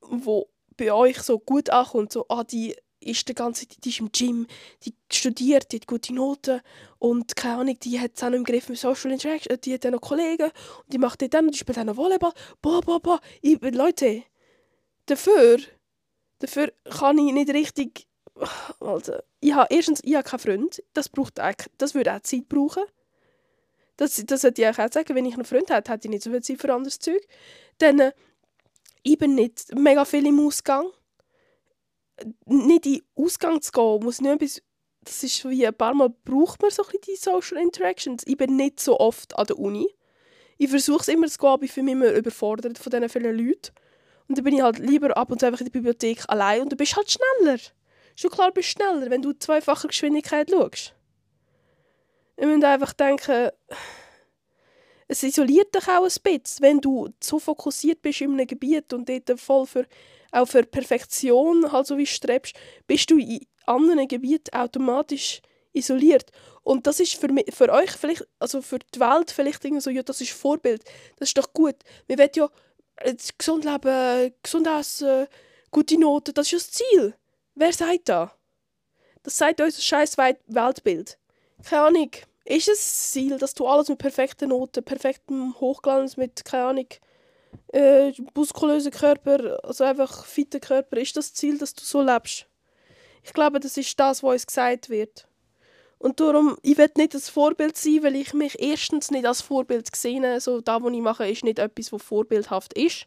wo 0.00 0.48
bei 0.76 0.92
euch 0.92 1.18
so 1.18 1.38
gut 1.38 1.70
ankommt, 1.70 2.12
so, 2.12 2.26
ah, 2.28 2.44
die 2.44 2.74
ist 3.06 3.28
die 3.28 3.34
ganze 3.34 3.66
Zeit, 3.66 3.84
die 3.84 3.88
ist 3.88 4.00
im 4.00 4.10
Gym, 4.12 4.46
die 4.84 4.94
studiert, 5.10 5.72
die 5.72 5.76
hat 5.76 5.86
gute 5.86 6.14
Noten 6.14 6.60
und 6.98 7.36
keine 7.36 7.58
Ahnung, 7.58 7.78
die 7.80 8.00
hat 8.00 8.12
es 8.14 8.22
auch 8.22 8.30
noch 8.30 8.36
im 8.36 8.44
Griff 8.44 8.68
mit 8.68 8.78
Social 8.78 9.12
Interaction, 9.12 9.60
die 9.60 9.74
hat 9.74 9.86
auch 9.86 9.90
noch 9.90 10.00
Kollegen 10.00 10.44
und 10.44 10.92
die 10.92 10.98
macht 10.98 11.22
dann, 11.32 11.48
die 11.48 11.58
spielt 11.58 11.78
auch 11.78 11.84
noch 11.84 11.96
Volleyball, 11.96 12.32
boah, 12.60 12.80
boah, 12.80 13.00
boah. 13.00 13.20
Ich, 13.42 13.60
Leute, 13.60 14.22
dafür, 15.06 15.58
dafür 16.40 16.72
kann 16.90 17.18
ich 17.18 17.32
nicht 17.32 17.50
richtig, 17.50 18.06
also, 18.80 19.14
ich 19.40 19.54
habe, 19.54 19.74
erstens, 19.74 20.00
ich 20.02 20.14
habe 20.14 20.28
keinen 20.28 20.40
Freund, 20.40 20.82
das, 20.92 21.08
braucht 21.08 21.40
auch, 21.40 21.54
das 21.78 21.94
würde 21.94 22.14
auch 22.14 22.20
Zeit 22.20 22.48
brauchen. 22.48 22.82
Das, 23.96 24.22
das 24.26 24.42
hätte 24.42 24.60
ich 24.60 24.68
auch 24.68 24.74
sagen, 24.74 25.14
wenn 25.14 25.24
ich 25.24 25.34
einen 25.34 25.46
Freund 25.46 25.70
hätte, 25.70 25.90
hätte 25.90 26.06
ich 26.06 26.10
nicht 26.10 26.22
so 26.22 26.30
viel 26.30 26.42
Zeit 26.42 26.60
für 26.60 26.74
anderes 26.74 26.98
Zeug. 26.98 27.26
Dann, 27.78 27.98
äh, 28.00 28.12
ich 29.02 29.16
bin 29.16 29.34
nicht 29.34 29.74
mega 29.74 30.04
viel 30.04 30.26
im 30.26 30.44
Ausgang 30.44 30.90
nicht 32.46 32.86
in 32.86 32.92
den 32.94 33.02
Ausgang 33.14 33.60
zu 33.60 33.72
gehen, 33.72 34.04
muss 34.04 34.20
nicht 34.20 34.32
etwas, 34.32 34.62
das 35.02 35.22
ist 35.22 35.48
wie 35.48 35.66
ein 35.66 35.74
paar 35.74 35.94
Mal 35.94 36.10
braucht 36.24 36.60
man 36.62 36.70
so 36.70 36.82
ein 36.82 36.98
die 37.06 37.16
Social 37.16 37.58
Interactions. 37.58 38.24
Ich 38.26 38.36
bin 38.36 38.56
nicht 38.56 38.80
so 38.80 38.98
oft 38.98 39.38
an 39.38 39.46
der 39.46 39.58
Uni. 39.58 39.88
Ich 40.58 40.70
versuche 40.70 41.02
es 41.02 41.08
immer 41.08 41.28
zu 41.28 41.38
gehen, 41.38 41.48
aber 41.50 41.62
ich 41.64 41.72
fühle 41.72 41.84
mich 41.84 41.92
immer 41.92 42.12
überfordert 42.12 42.78
von 42.78 42.90
diesen 42.90 43.08
vielen 43.08 43.36
Leuten. 43.36 43.72
Und 44.28 44.38
dann 44.38 44.44
bin 44.44 44.54
ich 44.54 44.62
halt 44.62 44.78
lieber 44.78 45.16
ab 45.16 45.30
und 45.30 45.38
zu 45.38 45.46
einfach 45.46 45.60
in 45.60 45.66
der 45.66 45.72
Bibliothek 45.72 46.24
allein 46.28 46.62
und 46.62 46.72
du 46.72 46.76
bist 46.76 46.96
halt 46.96 47.10
schneller. 47.10 47.58
Schon 48.16 48.30
klar, 48.30 48.50
bist 48.50 48.70
du 48.70 48.82
schneller, 48.82 49.10
wenn 49.10 49.22
du 49.22 49.32
zweifache 49.32 49.88
Geschwindigkeit 49.88 50.50
schaust. 50.50 50.94
Ich 52.36 52.46
muss 52.46 52.64
einfach 52.64 52.92
denken, 52.94 53.50
es 55.08 55.22
isoliert 55.22 55.74
dich 55.74 55.88
auch 55.88 56.04
ein 56.04 56.22
bisschen, 56.22 56.62
wenn 56.62 56.80
du 56.80 57.08
so 57.22 57.38
fokussiert 57.38 58.02
bist 58.02 58.20
in 58.20 58.32
einem 58.32 58.46
Gebiet 58.46 58.92
und 58.92 59.08
dort 59.08 59.38
voll 59.38 59.66
für 59.66 59.86
auch 60.36 60.46
für 60.46 60.62
Perfektion 60.62 61.70
halt 61.72 61.86
so 61.86 61.96
wie 61.98 62.06
strebst, 62.06 62.54
bist 62.86 63.10
du 63.10 63.18
in 63.18 63.46
anderen 63.66 64.08
Gebieten 64.08 64.54
automatisch 64.54 65.40
isoliert. 65.72 66.30
Und 66.62 66.86
das 66.86 67.00
ist 67.00 67.14
für, 67.14 67.28
mich, 67.28 67.46
für 67.54 67.70
euch 67.70 67.90
vielleicht, 67.92 68.26
also 68.38 68.62
für 68.62 68.78
die 68.78 69.00
Welt 69.00 69.30
vielleicht 69.30 69.62
so, 69.80 69.90
ja, 69.90 70.02
das 70.02 70.20
ist 70.20 70.32
Vorbild. 70.32 70.82
Das 71.18 71.28
ist 71.28 71.38
doch 71.38 71.52
gut. 71.52 71.76
Wir 72.06 72.18
wollen 72.18 72.30
ja 72.34 72.48
äh, 72.96 73.14
gesund 73.38 73.64
leben, 73.64 74.34
gesund 74.42 74.66
essen, 74.66 75.26
gute 75.70 75.98
Noten, 75.98 76.34
das 76.34 76.46
ist 76.46 76.52
ja 76.52 76.58
das 76.58 76.70
Ziel. 76.70 77.14
Wer 77.54 77.72
sagt 77.72 78.08
das? 78.08 78.30
Das 79.22 79.36
sagt 79.36 79.60
unser 79.60 79.80
scheiß 79.80 80.16
Weltbild. 80.18 81.18
Keine 81.62 81.82
Ahnung. 81.82 82.10
Ist 82.44 82.68
es 82.68 82.78
das 82.78 83.10
Ziel, 83.10 83.38
dass 83.38 83.54
du 83.54 83.66
alles 83.66 83.88
mit 83.88 83.98
perfekten 83.98 84.50
Noten, 84.50 84.84
perfektem 84.84 85.58
Hochglanz, 85.58 86.16
mit, 86.16 86.44
keine 86.44 86.66
Ahnung, 86.66 86.86
äh, 87.72 88.12
muskulösen 88.34 88.92
Körper, 88.92 89.58
also 89.64 89.84
einfach 89.84 90.24
fitter 90.24 90.60
Körper, 90.60 90.98
ist 90.98 91.16
das 91.16 91.34
Ziel, 91.34 91.58
dass 91.58 91.74
du 91.74 91.84
so 91.84 92.02
lebst? 92.02 92.46
Ich 93.22 93.32
glaube, 93.32 93.60
das 93.60 93.76
ist 93.76 93.98
das, 93.98 94.22
was 94.22 94.32
uns 94.32 94.46
gesagt 94.46 94.88
wird. 94.88 95.26
Und 95.98 96.20
darum, 96.20 96.56
ich 96.62 96.76
will 96.78 96.90
nicht 96.96 97.14
das 97.14 97.28
Vorbild 97.28 97.76
sein, 97.76 98.02
weil 98.02 98.16
ich 98.16 98.34
mich 98.34 98.60
erstens 98.60 99.10
nicht 99.10 99.26
als 99.26 99.40
Vorbild 99.40 99.94
sehe. 99.94 100.40
So, 100.40 100.60
das, 100.60 100.82
was 100.82 100.92
ich 100.92 101.00
mache, 101.00 101.28
ist 101.28 101.44
nicht 101.44 101.58
etwas, 101.58 101.92
was 101.92 102.02
vorbildhaft 102.02 102.74
ist. 102.74 103.06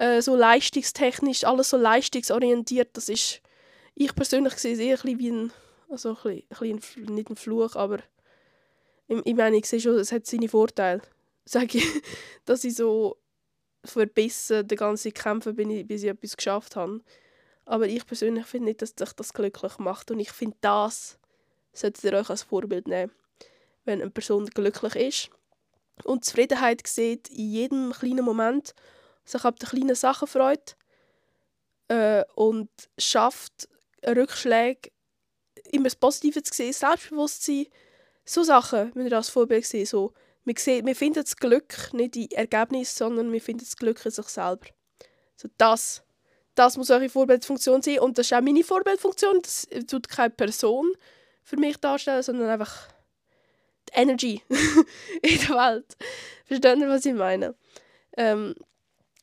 Äh, 0.00 0.22
so 0.22 0.36
leistungstechnisch, 0.36 1.44
alles 1.44 1.70
so 1.70 1.76
leistungsorientiert, 1.76 2.96
das 2.96 3.10
ist, 3.10 3.42
ich 3.94 4.14
persönlich 4.14 4.54
sehe 4.54 4.72
es 4.72 4.78
eher 4.78 4.98
ein 5.04 5.18
wie 5.18 5.30
ein, 5.30 5.52
also 5.90 6.16
ein 6.24 6.42
bisschen, 6.48 6.80
ein 7.08 7.14
nicht 7.14 7.28
ein 7.28 7.36
Fluch, 7.36 7.76
aber 7.76 7.98
ich, 9.08 9.18
ich 9.24 9.34
meine, 9.34 9.58
ich 9.58 9.66
sehe 9.66 9.78
schon, 9.78 9.96
es 9.96 10.10
hat 10.10 10.24
seine 10.24 10.48
Vorteile. 10.48 11.02
Sage 11.44 11.78
ich, 11.78 12.02
dass 12.46 12.64
ich 12.64 12.76
so 12.76 13.18
verbissen 13.84 14.66
den 14.66 14.78
ganzen 14.78 15.14
Kämpfen 15.14 15.54
bin 15.56 15.86
bis 15.86 16.02
ich 16.02 16.10
etwas 16.10 16.36
geschafft 16.36 16.76
habe. 16.76 17.00
Aber 17.64 17.86
ich 17.86 18.06
persönlich 18.06 18.46
finde 18.46 18.66
nicht, 18.66 18.82
dass 18.82 18.94
dich 18.94 19.12
das 19.12 19.32
glücklich 19.32 19.78
macht. 19.78 20.10
Und 20.10 20.20
ich 20.20 20.32
finde, 20.32 20.56
das 20.60 21.18
solltet 21.72 22.04
ihr 22.04 22.14
euch 22.14 22.30
als 22.30 22.42
Vorbild 22.42 22.88
nehmen. 22.88 23.12
Wenn 23.84 24.00
eine 24.00 24.10
Person 24.10 24.46
glücklich 24.46 24.96
ist 24.96 25.30
und 26.04 26.24
Zufriedenheit 26.24 26.86
sieht 26.86 27.28
in 27.28 27.50
jedem 27.50 27.92
kleinen 27.92 28.24
Moment, 28.24 28.74
sich 29.24 29.44
ab 29.44 29.58
den 29.58 29.68
kleinen 29.68 29.94
Sachen 29.94 30.28
freut 30.28 30.76
äh, 31.88 32.24
und 32.34 32.70
schafft, 32.98 33.68
Rückschläge 34.06 34.90
immer 35.70 35.84
das 35.84 35.96
Positive 35.96 36.42
zu 36.42 36.54
sehen, 36.54 36.72
Selbstbewusstsein, 36.72 37.66
so 38.24 38.42
Sachen 38.42 38.92
wenn 38.94 39.06
ihr 39.06 39.16
als 39.16 39.30
Vorbild 39.30 39.64
sehen. 39.64 39.86
So, 39.86 40.12
wir, 40.50 40.60
sehen, 40.60 40.86
wir 40.86 40.96
finden 40.96 41.22
das 41.22 41.36
Glück 41.36 41.92
nicht 41.92 42.16
in 42.16 42.30
Ergebnissen, 42.32 42.98
sondern 42.98 43.32
wir 43.32 43.40
finden 43.40 43.64
das 43.64 43.76
Glück 43.76 44.04
in 44.04 44.10
sich 44.10 44.26
selber. 44.26 44.66
So 45.36 45.48
das, 45.56 46.02
das 46.54 46.76
muss 46.76 46.90
eure 46.90 47.08
Vorbildfunktion 47.08 47.82
sein 47.82 48.00
und 48.00 48.18
das 48.18 48.26
ist 48.26 48.32
auch 48.32 48.40
meine 48.40 48.64
Vorbildfunktion. 48.64 49.40
Das 49.42 49.68
tut 49.86 50.08
keine 50.08 50.30
Person 50.30 50.92
für 51.42 51.56
mich 51.56 51.76
darstellen, 51.76 52.22
sondern 52.22 52.48
einfach 52.48 52.88
die 53.88 54.00
Energy 54.00 54.42
in 55.22 55.38
der 55.38 55.56
Welt. 55.56 55.96
Versteht 56.46 56.78
ihr, 56.78 56.88
was 56.88 57.06
ich 57.06 57.14
meine? 57.14 57.54
Ähm, 58.16 58.54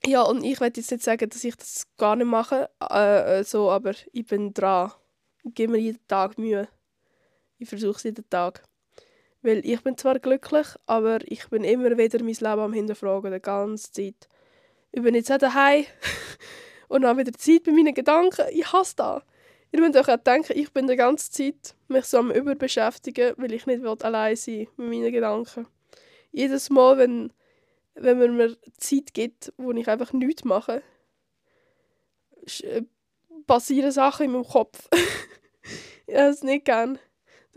ja, 0.06 0.22
und 0.22 0.44
ich 0.44 0.62
werde 0.62 0.80
jetzt 0.80 0.92
nicht 0.92 1.04
sagen, 1.04 1.30
dass 1.30 1.44
ich 1.44 1.56
das 1.58 1.88
gar 1.98 2.16
nicht 2.16 2.28
mache, 2.28 2.70
äh, 2.90 3.40
äh 3.40 3.44
so, 3.44 3.70
aber 3.70 3.92
ich 4.14 4.26
bin 4.26 4.54
dran. 4.54 4.92
Ich 5.44 5.54
gebe 5.54 5.74
mir 5.74 5.80
jeden 5.80 6.08
Tag 6.08 6.38
Mühe. 6.38 6.70
Ich 7.58 7.68
versuche 7.68 7.98
es 7.98 8.04
jeden 8.04 8.30
Tag. 8.30 8.64
Weil 9.42 9.66
ich 9.66 9.82
bin 9.82 9.98
zwar 9.98 10.20
glücklich, 10.20 10.68
aber 10.86 11.20
ich 11.26 11.48
bin 11.50 11.64
immer 11.64 11.98
wieder 11.98 12.24
mein 12.24 12.34
Leben 12.34 12.60
am 12.60 12.74
Hinterfragen, 12.74 13.32
die 13.32 13.40
ganze 13.40 13.92
Zeit. 13.92 14.28
Ich 14.92 15.02
bin 15.02 15.16
jetzt 15.16 15.32
auch 15.32 15.38
daheim 15.38 15.86
und 16.88 17.06
habe 17.06 17.22
wieder 17.22 17.34
Zeit 17.34 17.64
bei 17.64 17.72
meinen 17.72 17.94
Gedanken. 17.94 18.46
Ich 18.52 18.72
hasse 18.72 18.96
das. 18.96 19.24
Ihr 19.72 19.82
müsst 19.82 19.98
euch 19.98 20.08
auch 20.08 20.24
denken, 20.24 20.54
ich 20.58 20.72
bin 20.72 20.88
die 20.88 20.96
ganze 20.96 21.30
Zeit 21.30 21.76
mich 21.88 22.06
so 22.06 22.18
am 22.20 22.32
Überbeschäftigen, 22.32 23.34
weil 23.38 23.52
ich 23.52 23.66
nicht 23.66 23.84
allein 23.86 24.36
sein 24.36 24.68
mit 24.78 24.90
meinen 24.90 25.12
Gedanken. 25.12 25.68
Jedes 26.32 26.70
Mal, 26.70 26.98
wenn, 26.98 27.34
wenn 27.96 28.18
man 28.18 28.38
mir 28.38 28.58
Zeit 28.78 29.14
gibt, 29.14 29.54
wo 29.58 29.72
ich 29.72 29.88
einfach 29.88 30.14
nichts 30.14 30.46
mache, 30.46 30.82
äh, 32.64 32.84
passieren 33.46 33.92
Sachen 33.92 34.26
in 34.26 34.32
meinem 34.32 34.48
Kopf. 34.48 34.88
ich 36.08 36.16
habe 36.16 36.30
es 36.30 36.44
nicht 36.44 36.66
gern. 36.66 37.00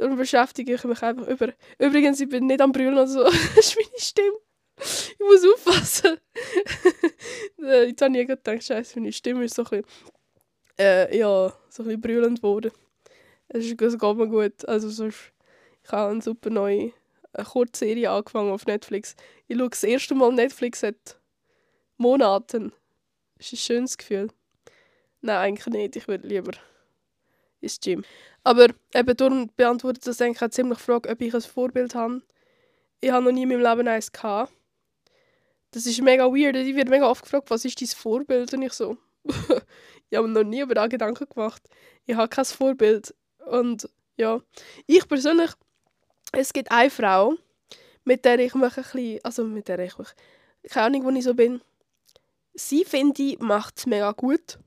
Darum 0.00 0.16
beschäftige 0.16 0.72
ich 0.72 0.84
mich 0.84 1.02
einfach 1.02 1.28
über. 1.28 1.52
Übrigens, 1.78 2.18
ich 2.20 2.28
bin 2.30 2.46
nicht 2.46 2.62
am 2.62 2.72
Brüllen 2.72 2.94
oder 2.94 3.06
so. 3.06 3.22
das 3.24 3.34
ist 3.58 3.76
meine 3.76 3.98
Stimme. 3.98 4.38
Ich 4.78 5.18
muss 5.18 5.44
aufpassen. 5.44 6.16
Äh, 7.62 7.88
jetzt 7.88 8.00
habe 8.00 8.18
ich 8.18 8.26
gedacht, 8.26 8.64
scheiße, 8.64 8.98
meine 8.98 9.12
Stimme 9.12 9.44
ist 9.44 9.54
so 9.54 9.62
ein 9.62 9.82
bisschen, 9.82 9.84
äh, 10.78 11.18
ja, 11.18 11.52
so 11.68 11.82
ein 11.82 11.86
bisschen 11.86 12.00
brüllend 12.00 12.38
geworden. 12.38 12.72
Es, 13.48 13.76
geht 13.76 13.80
mir 13.80 14.28
gut. 14.28 14.66
Also 14.66 14.88
sonst, 14.88 15.32
ich 15.84 15.92
habe 15.92 16.10
eine 16.10 16.22
super 16.22 16.48
neue 16.48 16.92
Kurzserie 17.44 18.10
angefangen 18.10 18.50
auf 18.50 18.64
Netflix. 18.64 19.14
Ich 19.46 19.58
schaue 19.58 19.68
das 19.68 19.84
erste 19.84 20.14
Mal 20.14 20.32
Netflix 20.32 20.80
seit 20.80 21.20
Monaten. 21.98 22.72
Das 23.36 23.48
ist 23.48 23.52
ein 23.52 23.56
schönes 23.58 23.98
Gefühl. 23.98 24.28
Nein, 25.20 25.36
eigentlich 25.36 25.66
nicht. 25.66 25.96
Ich 25.96 26.08
würde 26.08 26.26
lieber 26.26 26.52
ins 27.60 27.80
Gym. 27.80 28.04
Aber 28.44 28.68
eben 28.94 29.16
darum 29.16 29.50
beantwortet 29.56 30.06
das 30.06 30.20
eigentlich 30.20 30.42
auch 30.42 30.50
ziemlich 30.50 30.78
die 30.78 30.84
Frage, 30.84 31.08
ob 31.08 31.20
ich 31.20 31.34
ein 31.34 31.40
Vorbild 31.40 31.94
habe. 31.94 32.22
Ich 33.00 33.10
habe 33.10 33.24
noch 33.24 33.32
nie 33.32 33.42
in 33.42 33.48
meinem 33.48 33.62
Leben 33.62 33.88
eins 33.88 34.12
gehabt. 34.12 34.52
Das 35.72 35.86
ist 35.86 36.00
mega 36.02 36.24
weird. 36.24 36.56
Ich 36.56 36.74
werde 36.74 36.90
mega 36.90 37.08
oft 37.08 37.22
gefragt, 37.22 37.50
was 37.50 37.64
ist 37.64 37.80
dein 37.80 37.88
Vorbild? 37.88 38.52
Und 38.52 38.62
ich 38.62 38.72
so, 38.72 38.96
ich 39.24 40.16
habe 40.16 40.26
mir 40.26 40.34
noch 40.34 40.48
nie 40.48 40.60
über 40.60 40.74
das 40.74 40.88
Gedanken 40.88 41.26
gemacht. 41.28 41.62
Ich 42.06 42.16
habe 42.16 42.28
kein 42.28 42.44
Vorbild. 42.44 43.14
Und 43.46 43.88
ja, 44.16 44.40
ich 44.86 45.06
persönlich, 45.06 45.50
es 46.32 46.52
gibt 46.52 46.70
eine 46.70 46.90
Frau, 46.90 47.34
mit 48.04 48.24
der 48.24 48.38
ich 48.38 48.54
mich 48.54 48.76
ein 48.76 48.82
bisschen, 48.82 49.20
also 49.22 49.44
mit 49.44 49.68
der 49.68 49.78
ich 49.80 49.96
mich, 49.98 50.08
keine 50.68 50.86
Ahnung, 50.86 51.04
wo 51.04 51.10
ich 51.10 51.24
so 51.24 51.34
bin. 51.34 51.60
Sie, 52.54 52.84
finde 52.84 53.22
ich, 53.22 53.38
macht 53.38 53.78
es 53.78 53.86
mega 53.86 54.12
gut. 54.12 54.58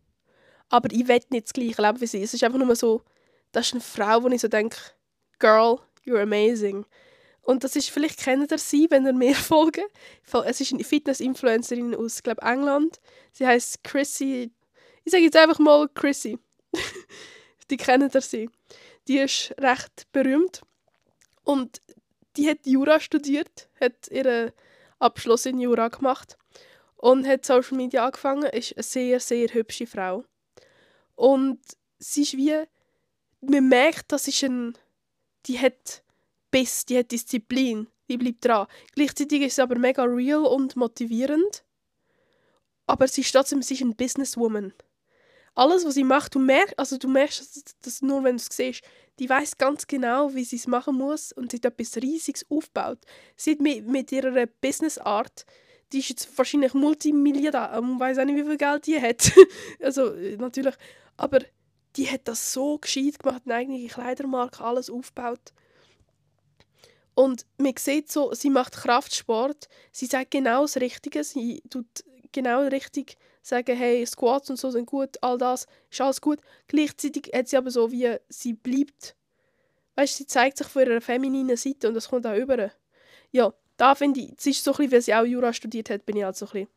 Aber 0.74 0.92
ich 0.92 1.08
will 1.08 1.22
nicht 1.30 1.46
das 1.46 1.53
gleiche 1.53 1.80
Leben 1.84 2.01
wie 2.01 2.08
sie. 2.08 2.24
Es 2.24 2.34
ist 2.34 2.44
einfach 2.44 2.58
nur 2.58 2.75
so, 2.75 3.03
das 3.51 3.68
ist 3.68 3.74
eine 3.74 3.82
Frau, 3.82 4.24
wo 4.24 4.27
ich 4.30 4.42
so 4.42 4.48
denke, 4.48 4.75
Girl, 5.38 5.77
you're 6.03 6.24
amazing. 6.24 6.88
Und 7.44 7.63
das 7.63 7.75
ist, 7.75 7.92
vielleicht 7.92 8.18
kennt 8.18 8.51
ihr 8.51 8.58
sie, 8.58 8.88
wenn 8.89 9.06
ihr 9.06 9.13
mir 9.13 9.36
folgt. 9.51 9.82
Es 10.46 10.62
ist 10.62 10.74
eine 10.74 10.84
Fitness-Influencerin 10.84 11.94
aus, 11.94 12.24
glaube 12.24 12.42
England. 12.42 13.00
Sie 13.34 13.46
heißt 13.46 13.84
Chrissy. 13.84 14.51
Ich 15.03 15.12
sage 15.12 15.25
jetzt 15.25 15.38
einfach 15.38 15.60
mal 15.60 15.88
Chrissy. 15.94 16.39
die 17.70 17.77
kennt 17.77 18.15
ihr 18.15 18.22
sie. 18.22 18.50
Die 19.08 19.20
ist 19.20 19.53
recht 19.60 20.12
berühmt. 20.12 20.63
Und 21.44 21.84
die 22.36 22.50
hat 22.50 22.65
Jura 22.65 23.00
studiert, 23.00 23.70
hat 23.80 24.08
ihren 24.10 24.51
Abschluss 24.98 25.46
in 25.46 25.60
Jura 25.60 25.89
gemacht 25.89 26.36
und 26.96 27.27
hat 27.27 27.46
Social 27.46 27.77
Media 27.77 28.08
angefangen. 28.08 28.46
Ist 28.46 28.75
eine 28.75 28.82
sehr, 28.82 29.20
sehr 29.20 29.53
hübsche 29.53 29.86
Frau. 29.86 30.25
Und 31.15 31.60
sie 32.00 32.24
ist 32.24 32.38
wie 32.38 32.63
man 33.41 33.67
merkt, 33.67 34.12
das 34.12 34.27
ist 34.27 34.43
ein, 34.43 34.77
die 35.46 35.60
hat 35.60 36.03
Biss, 36.51 36.86
die 36.86 36.98
hat 36.98 37.12
Disziplin, 37.12 37.88
die 38.08 38.17
bleibt 38.17 38.46
dran. 38.46 38.67
Gleichzeitig 38.93 39.41
ist 39.41 39.55
sie 39.55 39.62
aber 39.62 39.77
mega 39.77 40.03
real 40.03 40.46
und 40.46 40.75
motivierend. 40.75 41.63
Aber 42.86 43.08
sie 43.08 43.22
ist 43.22 43.32
trotzdem 43.32 43.62
sie 43.62 43.75
ist 43.75 43.82
eine 43.82 43.96
Businesswoman. 43.96 44.74
alles, 45.55 45.86
was 45.86 45.93
sie 45.93 46.03
macht, 46.03 46.36
du 46.36 46.39
merkst, 46.39 46.77
also 46.79 46.98
du 46.98 47.08
merkst 47.08 47.39
das, 47.39 47.75
das 47.82 48.01
nur, 48.01 48.24
wenn 48.24 48.38
du 48.38 48.41
es 48.41 48.50
siehst, 48.51 48.84
die 49.20 49.29
weiß 49.29 49.58
ganz 49.58 49.86
genau, 49.86 50.34
wie 50.34 50.43
sie 50.43 50.55
es 50.55 50.67
machen 50.67 50.96
muss 50.96 51.32
und 51.32 51.51
sie 51.51 51.58
hat 51.58 51.65
etwas 51.65 51.98
Riesiges 51.98 52.46
aufgebaut. 52.50 53.00
Sie 53.36 53.51
hat 53.51 53.60
mit, 53.60 53.88
mit 53.88 54.12
ihrer 54.12 54.48
Business-Art, 54.48 55.46
die 55.93 56.00
ist 56.00 56.09
jetzt 56.09 56.38
wahrscheinlich 56.38 56.73
Multimilliardär, 56.73 57.71
ich 57.73 58.00
weiß 58.00 58.17
auch 58.17 58.25
nicht, 58.25 58.35
wie 58.35 58.43
viel 58.43 58.57
Geld 58.57 58.88
die 58.88 59.00
hat. 59.00 59.31
also 59.81 60.09
natürlich, 60.38 60.75
aber 61.15 61.39
die 61.95 62.09
hat 62.09 62.27
das 62.27 62.51
so 62.51 62.79
gescheit 62.79 63.19
gemacht, 63.19 63.43
eine 63.45 63.55
eigene 63.55 63.88
Kleidermarke, 63.88 64.63
alles 64.63 64.89
aufgebaut. 64.89 65.53
Und 67.15 67.45
man 67.57 67.75
sieht 67.77 68.12
so, 68.12 68.33
sie 68.33 68.50
macht 68.50 68.73
Kraftsport, 68.73 69.69
sie 69.91 70.07
sagt 70.07 70.31
genau 70.31 70.63
das 70.63 70.77
Richtige, 70.77 71.23
sie 71.23 71.62
tut 71.69 71.85
genau 72.31 72.62
richtig 72.62 73.15
sagen, 73.43 73.77
hey, 73.77 74.05
Squats 74.07 74.50
und 74.50 74.57
so 74.57 74.71
sind 74.71 74.88
gut, 74.88 75.21
all 75.21 75.38
das 75.38 75.67
ist 75.91 76.01
alles 76.01 76.21
gut. 76.21 76.39
Gleichzeitig 76.67 77.31
hat 77.35 77.47
sie 77.47 77.57
aber 77.57 77.69
so 77.69 77.91
wie, 77.91 78.15
sie 78.29 78.53
bleibt, 78.53 79.15
weißt 79.95 80.17
sie 80.17 80.25
zeigt 80.25 80.57
sich 80.57 80.67
von 80.67 80.81
ihrer 80.81 81.01
femininen 81.01 81.57
Seite 81.57 81.88
und 81.88 81.93
das 81.93 82.09
kommt 82.09 82.25
auch 82.25 82.35
über. 82.35 82.71
Ja, 83.31 83.53
da 83.77 83.96
finde 83.96 84.22
ich, 84.22 84.34
es 84.38 84.46
ist 84.46 84.63
so 84.63 84.72
ein 84.72 84.77
bisschen, 84.77 84.92
weil 84.92 85.01
sie 85.01 85.13
auch 85.15 85.25
Jura 85.25 85.53
studiert 85.53 85.89
hat, 85.89 86.06
bin 86.06 86.18
ich 86.18 86.24
halt 86.24 86.36
so 86.36 86.46
ein 86.46 86.51
bisschen, 86.51 86.68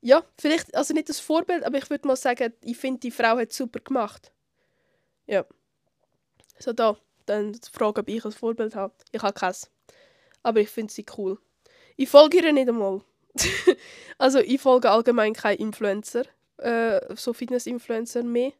ja, 0.00 0.22
vielleicht, 0.38 0.74
also 0.74 0.92
nicht 0.92 1.08
das 1.08 1.18
Vorbild, 1.18 1.64
aber 1.64 1.78
ich 1.78 1.88
würde 1.88 2.06
mal 2.06 2.16
sagen, 2.16 2.52
ich 2.60 2.76
finde, 2.76 3.00
die 3.00 3.10
Frau 3.10 3.38
hat 3.38 3.50
es 3.50 3.56
super 3.56 3.80
gemacht. 3.80 4.32
Ja. 5.26 5.46
So 6.58 6.74
da, 6.74 6.98
dann 7.24 7.54
die 7.54 7.70
Frage, 7.72 8.02
ob 8.02 8.08
ich 8.08 8.22
ein 8.22 8.32
Vorbild 8.32 8.74
habe. 8.74 8.92
Ich 9.12 9.22
habe 9.22 9.32
keins. 9.32 9.70
Aber 10.42 10.60
ich 10.60 10.68
finde 10.68 10.92
sie 10.92 11.06
cool. 11.16 11.38
Ich 11.96 12.10
folge 12.10 12.44
ihr 12.44 12.52
nicht 12.52 12.68
einmal. 12.68 13.00
also 14.18 14.40
ich 14.40 14.60
folge 14.60 14.90
allgemein 14.90 15.32
keinen 15.32 15.58
Influencer, 15.58 16.24
äh, 16.58 17.00
so 17.16 17.32
Fitness-Influencer 17.32 18.22
mehr. 18.22 18.52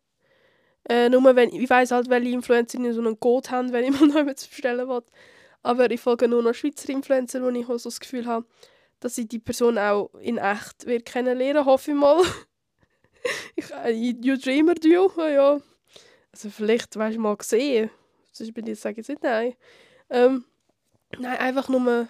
Äh, 0.88 1.08
nur 1.10 1.36
wenn, 1.36 1.50
ich 1.54 1.68
weiß 1.68 1.90
halt, 1.90 2.08
welche 2.08 2.30
Influencer 2.30 2.78
so 2.92 3.00
einen 3.00 3.20
Code 3.20 3.50
haben, 3.50 3.72
wenn 3.72 3.84
ich 3.84 4.00
mal 4.00 4.06
noch 4.08 4.16
etwas 4.16 4.46
bestellen 4.46 4.88
will. 4.88 5.02
Aber 5.64 5.90
ich 5.90 6.00
folge 6.00 6.28
nur 6.28 6.42
noch 6.42 6.54
Schweizer 6.54 6.90
Influencer, 6.90 7.42
wo 7.42 7.48
ich 7.48 7.66
so 7.66 7.88
das 7.88 7.98
Gefühl 7.98 8.26
habe, 8.26 8.46
dass 9.00 9.16
ich 9.16 9.28
die 9.28 9.38
Person 9.38 9.78
auch 9.78 10.10
in 10.20 10.36
echt 10.36 10.84
wird 10.86 11.06
kennenlernen, 11.06 11.64
hoffe 11.64 11.90
ich 11.90 11.96
mal. 11.96 12.22
ich, 13.56 13.70
you 14.22 14.36
dreamer, 14.36 14.74
du? 14.74 15.10
Ja. 15.18 15.58
Also 16.30 16.50
vielleicht, 16.50 16.96
weißt 16.96 17.16
du, 17.16 17.20
mal 17.20 17.36
gesehen. 17.36 17.90
Sonst 18.30 18.52
bin 18.52 18.66
ich 18.66 18.78
sage 18.78 18.98
jetzt 18.98 19.08
nicht 19.08 19.22
nein. 19.22 19.54
Ähm, 20.10 20.44
nein, 21.18 21.38
einfach 21.38 21.70
nur 21.70 22.08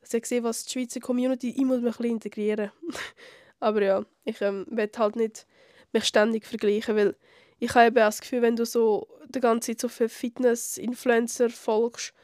dass 0.00 0.14
ich 0.14 0.26
sehe, 0.26 0.44
was 0.44 0.64
die 0.64 0.72
Schweizer 0.72 1.00
Community, 1.00 1.50
ich 1.50 1.64
muss 1.64 1.80
mich 1.80 1.94
ein 1.94 1.96
bisschen 1.96 2.12
integrieren. 2.12 2.70
Aber 3.60 3.82
ja, 3.82 4.04
ich 4.24 4.40
ähm, 4.40 4.66
will 4.68 4.90
halt 4.96 5.16
nicht 5.16 5.46
mich 5.92 6.04
ständig 6.04 6.46
vergleichen, 6.46 6.96
weil 6.96 7.16
ich 7.58 7.74
habe 7.74 7.86
eben 7.86 7.96
das 7.96 8.20
Gefühl, 8.20 8.42
wenn 8.42 8.56
du 8.56 8.66
so 8.66 9.08
die 9.28 9.40
ganze 9.40 9.72
Zeit 9.72 9.80
so 9.80 9.88
für 9.88 10.08
Fitness-Influencer 10.08 11.50
folgst 11.50 12.14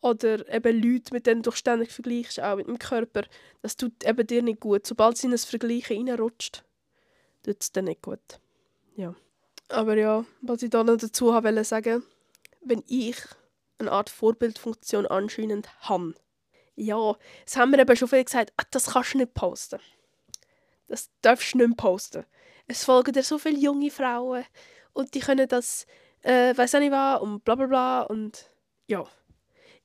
oder 0.00 0.48
eben 0.52 0.82
Leute, 0.82 1.12
mit 1.12 1.26
denen 1.26 1.42
du 1.42 1.50
ständig 1.50 1.90
vergleichst, 1.90 2.40
auch 2.40 2.56
mit 2.56 2.68
dem 2.68 2.78
Körper, 2.78 3.22
das 3.62 3.76
tut 3.76 4.04
eben 4.04 4.26
dir 4.26 4.42
nicht 4.42 4.60
gut. 4.60 4.86
Sobald 4.86 5.16
sie 5.16 5.26
in 5.26 5.32
ein 5.32 5.38
Vergleichen 5.38 6.08
reinrutscht, 6.08 6.64
tut 7.42 7.56
es 7.60 7.72
dann 7.72 7.86
nicht 7.86 8.02
gut. 8.02 8.40
Ja. 8.96 9.14
Aber 9.68 9.96
ja, 9.96 10.24
was 10.40 10.62
ich 10.62 10.70
da 10.70 10.84
noch 10.84 10.96
dazu 10.96 11.26
wollte 11.26 11.64
sagen, 11.64 12.02
wenn 12.62 12.82
ich 12.86 13.16
eine 13.78 13.92
Art 13.92 14.10
Vorbildfunktion 14.10 15.06
anscheinend 15.06 15.68
habe, 15.80 16.14
ja, 16.74 17.16
das 17.44 17.56
haben 17.56 17.72
wir 17.72 17.78
eben 17.80 17.96
schon 17.96 18.08
viel 18.08 18.24
gesagt, 18.24 18.52
ah, 18.56 18.64
das 18.70 18.92
kannst 18.92 19.14
du 19.14 19.18
nicht 19.18 19.34
posten. 19.34 19.80
Das 20.86 21.10
darfst 21.22 21.54
du 21.54 21.58
nicht 21.58 21.76
posten. 21.76 22.24
Es 22.66 22.84
folgen 22.84 23.12
dir 23.12 23.22
so 23.22 23.38
viele 23.38 23.58
junge 23.58 23.90
Frauen 23.90 24.44
und 24.92 25.14
die 25.14 25.20
können 25.20 25.48
das, 25.48 25.86
äh, 26.22 26.56
weiß 26.56 26.76
auch 26.76 26.80
nicht 26.80 26.92
was, 26.92 27.20
und 27.20 27.44
bla 27.44 27.56
bla 27.56 27.66
bla 27.66 28.02
und 28.02 28.50
ja. 28.86 29.06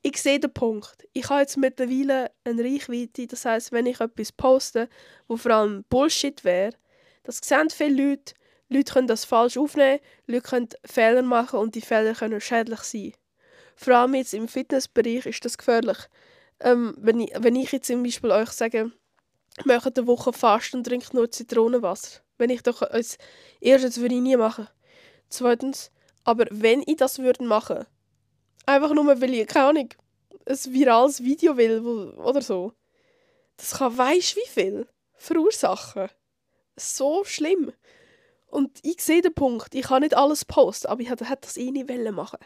Ich 0.05 0.21
sehe 0.21 0.37
den 0.37 0.53
Punkt. 0.53 1.07
Ich 1.13 1.29
habe 1.29 1.39
jetzt 1.39 1.55
mittlerweile 1.55 2.29
eine 2.43 2.61
Reichweite, 2.61 3.25
das 3.25 3.45
heißt, 3.45 3.71
wenn 3.71 3.85
ich 3.85 4.01
etwas 4.01 4.33
poste, 4.33 4.89
wo 5.29 5.37
vor 5.37 5.51
allem 5.51 5.85
Bullshit 5.89 6.43
wäre, 6.43 6.73
das 7.23 7.39
sehen 7.41 7.69
viele 7.69 8.09
Leute, 8.09 8.33
Leute 8.67 8.91
können 8.91 9.07
das 9.07 9.23
falsch 9.23 9.55
aufnehmen, 9.55 10.01
Leute 10.27 10.41
können 10.41 10.67
Fehler 10.83 11.21
machen 11.21 11.59
und 11.59 11.75
die 11.75 11.81
Fehler 11.81 12.13
können 12.15 12.41
schädlich 12.41 12.81
sein. 12.81 13.13
Vor 13.77 13.95
allem 13.95 14.15
jetzt 14.15 14.33
im 14.33 14.49
Fitnessbereich 14.49 15.25
ist 15.25 15.45
das 15.45 15.57
gefährlich. 15.57 15.97
Ähm, 16.59 16.95
wenn, 16.97 17.21
ich, 17.21 17.31
wenn 17.37 17.55
ich 17.55 17.71
jetzt 17.71 17.87
zum 17.87 18.03
Beispiel 18.03 18.31
euch 18.31 18.49
sage, 18.49 18.91
macht 19.63 19.97
eine 19.97 20.07
Woche 20.07 20.33
fast 20.33 20.75
und 20.75 20.85
trinkt 20.85 21.13
nur 21.13 21.31
Zitronenwasser. 21.31 22.19
Wenn 22.37 22.49
ich 22.49 22.61
doch 22.61 22.81
als 22.81 23.17
erstes 23.61 24.01
würde 24.01 24.15
ich 24.15 24.21
nie 24.21 24.35
machen. 24.35 24.67
Zweitens, 25.29 25.91
aber 26.25 26.45
wenn 26.51 26.83
ich 26.85 26.97
das 26.97 27.19
würde 27.19 27.45
machen, 27.45 27.85
einfach 28.65 28.93
nur 28.93 29.05
weil 29.21 29.33
ich, 29.33 29.47
keine 29.47 29.67
Ahnung, 29.67 29.89
ein 30.45 30.73
virales 30.73 31.23
Video 31.23 31.57
will 31.57 31.79
oder 32.17 32.41
so, 32.41 32.73
das 33.57 33.77
kann 33.77 33.97
weisst 33.97 34.35
wie 34.35 34.49
viel 34.49 34.87
verursachen. 35.15 36.09
So 36.75 37.23
schlimm. 37.23 37.71
Und 38.47 38.79
ich 38.83 39.01
sehe 39.01 39.21
den 39.21 39.33
Punkt, 39.33 39.73
ich 39.73 39.83
kann 39.83 40.01
nicht 40.01 40.15
alles 40.15 40.45
posten, 40.45 40.87
aber 40.87 41.01
ich 41.01 41.09
hätte 41.09 41.25
das 41.41 41.57
eh 41.57 41.71
nicht 41.71 41.89
machen 42.11 42.39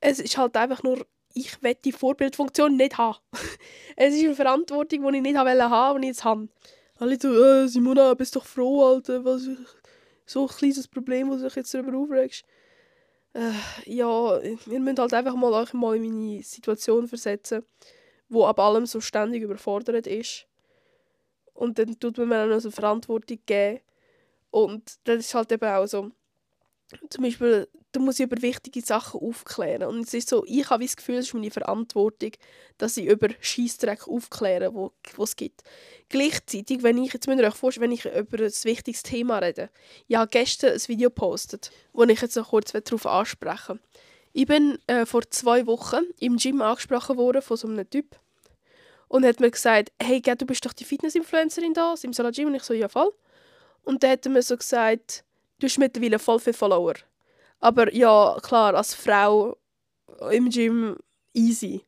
Es 0.00 0.18
ist 0.18 0.36
halt 0.36 0.56
einfach 0.56 0.82
nur 0.82 1.06
ich 1.34 1.62
will 1.62 1.76
die 1.84 1.92
Vorbildfunktion 1.92 2.76
nicht 2.76 2.98
haben. 2.98 3.18
es 3.96 4.14
ist 4.14 4.24
eine 4.24 4.34
Verantwortung, 4.34 5.10
die 5.10 5.16
ich 5.16 5.22
nicht 5.22 5.36
haben 5.36 5.58
wollte, 5.58 6.00
die 6.00 6.06
ich 6.06 6.08
jetzt 6.08 6.24
habe. 6.24 6.48
Alle 6.98 7.18
so, 7.20 7.32
äh, 7.32 7.68
Simona, 7.68 8.14
bist 8.14 8.36
doch 8.36 8.44
froh, 8.44 8.84
Alter, 8.84 9.24
was 9.24 9.48
so 10.26 10.42
ein 10.42 10.48
kleines 10.48 10.86
Problem, 10.88 11.30
wo 11.30 11.36
du 11.36 11.42
dich 11.42 11.54
jetzt 11.56 11.74
darüber 11.74 11.96
aufregst. 11.98 12.44
Äh, 13.34 13.52
ja, 13.86 14.38
ihr 14.40 14.80
müsst 14.80 14.98
halt 14.98 15.14
einfach 15.14 15.34
mal 15.34 15.52
euch 15.52 15.72
mal 15.72 15.96
in 15.96 16.02
meine 16.02 16.42
Situation 16.42 17.08
versetzen, 17.08 17.64
wo 18.28 18.46
ab 18.46 18.58
allem 18.60 18.86
so 18.86 19.00
ständig 19.00 19.42
überfordert 19.42 20.06
ist. 20.06 20.46
Und 21.54 21.78
dann 21.78 21.98
tut 21.98 22.18
man 22.18 22.28
mir 22.28 22.44
auch 22.44 22.48
noch 22.48 22.60
so 22.60 22.70
Verantwortung 22.70 23.38
geben. 23.46 23.80
Und 24.50 24.98
das 25.04 25.20
ist 25.20 25.34
halt 25.34 25.52
eben 25.52 25.64
auch 25.68 25.86
so, 25.86 26.10
zum 27.08 27.24
Beispiel, 27.24 27.68
da 27.92 28.00
muss 28.00 28.18
ich 28.18 28.24
über 28.24 28.40
wichtige 28.40 28.80
Sachen 28.80 29.20
aufklären. 29.20 29.88
Und 29.88 30.06
es 30.06 30.14
ist 30.14 30.30
so, 30.30 30.44
ich 30.46 30.68
habe 30.70 30.84
das 30.84 30.96
Gefühl, 30.96 31.16
es 31.16 31.26
ist 31.26 31.34
meine 31.34 31.50
Verantwortung, 31.50 32.32
dass 32.78 32.96
ich 32.96 33.06
über 33.06 33.28
Scheissdreck 33.40 34.08
aufkläre, 34.08 34.74
wo, 34.74 34.92
es 35.22 35.36
gibt. 35.36 35.62
Gleichzeitig, 36.08 36.82
wenn 36.82 36.96
ich, 36.98 37.12
jetzt 37.12 37.26
müsst 37.26 37.40
ihr 37.40 37.46
euch 37.46 37.54
vorstellen, 37.54 37.84
wenn 37.84 37.92
ich 37.92 38.06
über 38.06 38.38
ein 38.38 38.52
wichtiges 38.64 39.02
Thema 39.02 39.38
rede. 39.38 39.68
Ich 40.08 40.16
habe 40.16 40.30
gestern 40.30 40.72
ein 40.72 40.80
Video 40.88 41.10
gepostet, 41.10 41.70
wo 41.92 42.04
ich 42.04 42.20
jetzt 42.20 42.36
noch 42.36 42.48
kurz 42.48 42.72
darauf 42.72 43.06
ansprechen 43.06 43.78
Ich 44.32 44.46
bin 44.46 44.78
äh, 44.86 45.04
vor 45.04 45.22
zwei 45.30 45.66
Wochen 45.66 46.04
im 46.18 46.38
Gym 46.38 46.62
angesprochen 46.62 47.18
worden 47.18 47.42
von 47.42 47.58
so 47.58 47.68
einem 47.68 47.88
Typ. 47.88 48.18
Und 49.08 49.26
hat 49.26 49.40
mir 49.40 49.50
gesagt, 49.50 49.92
hey, 50.02 50.22
du 50.22 50.46
bist 50.46 50.64
doch 50.64 50.72
die 50.72 50.84
Fitness-Influencerin 50.84 51.74
da, 51.74 51.94
im 52.02 52.14
Salah 52.14 52.30
Gym. 52.30 52.48
Und 52.48 52.54
ich 52.54 52.62
so, 52.62 52.72
ja 52.72 52.88
voll. 52.88 53.12
Und 53.84 54.02
dann 54.02 54.12
hat 54.12 54.24
er 54.24 54.32
mir 54.32 54.42
so 54.42 54.56
gesagt, 54.56 55.24
du 55.58 55.66
hast 55.66 55.78
mittlerweile 55.78 56.18
voll 56.18 56.40
viele 56.40 56.54
Follower. 56.54 56.94
Aber 57.62 57.94
ja, 57.94 58.36
klar, 58.42 58.74
als 58.74 58.92
Frau 58.92 59.56
im 60.32 60.50
Gym 60.50 60.96
easy. 61.32 61.86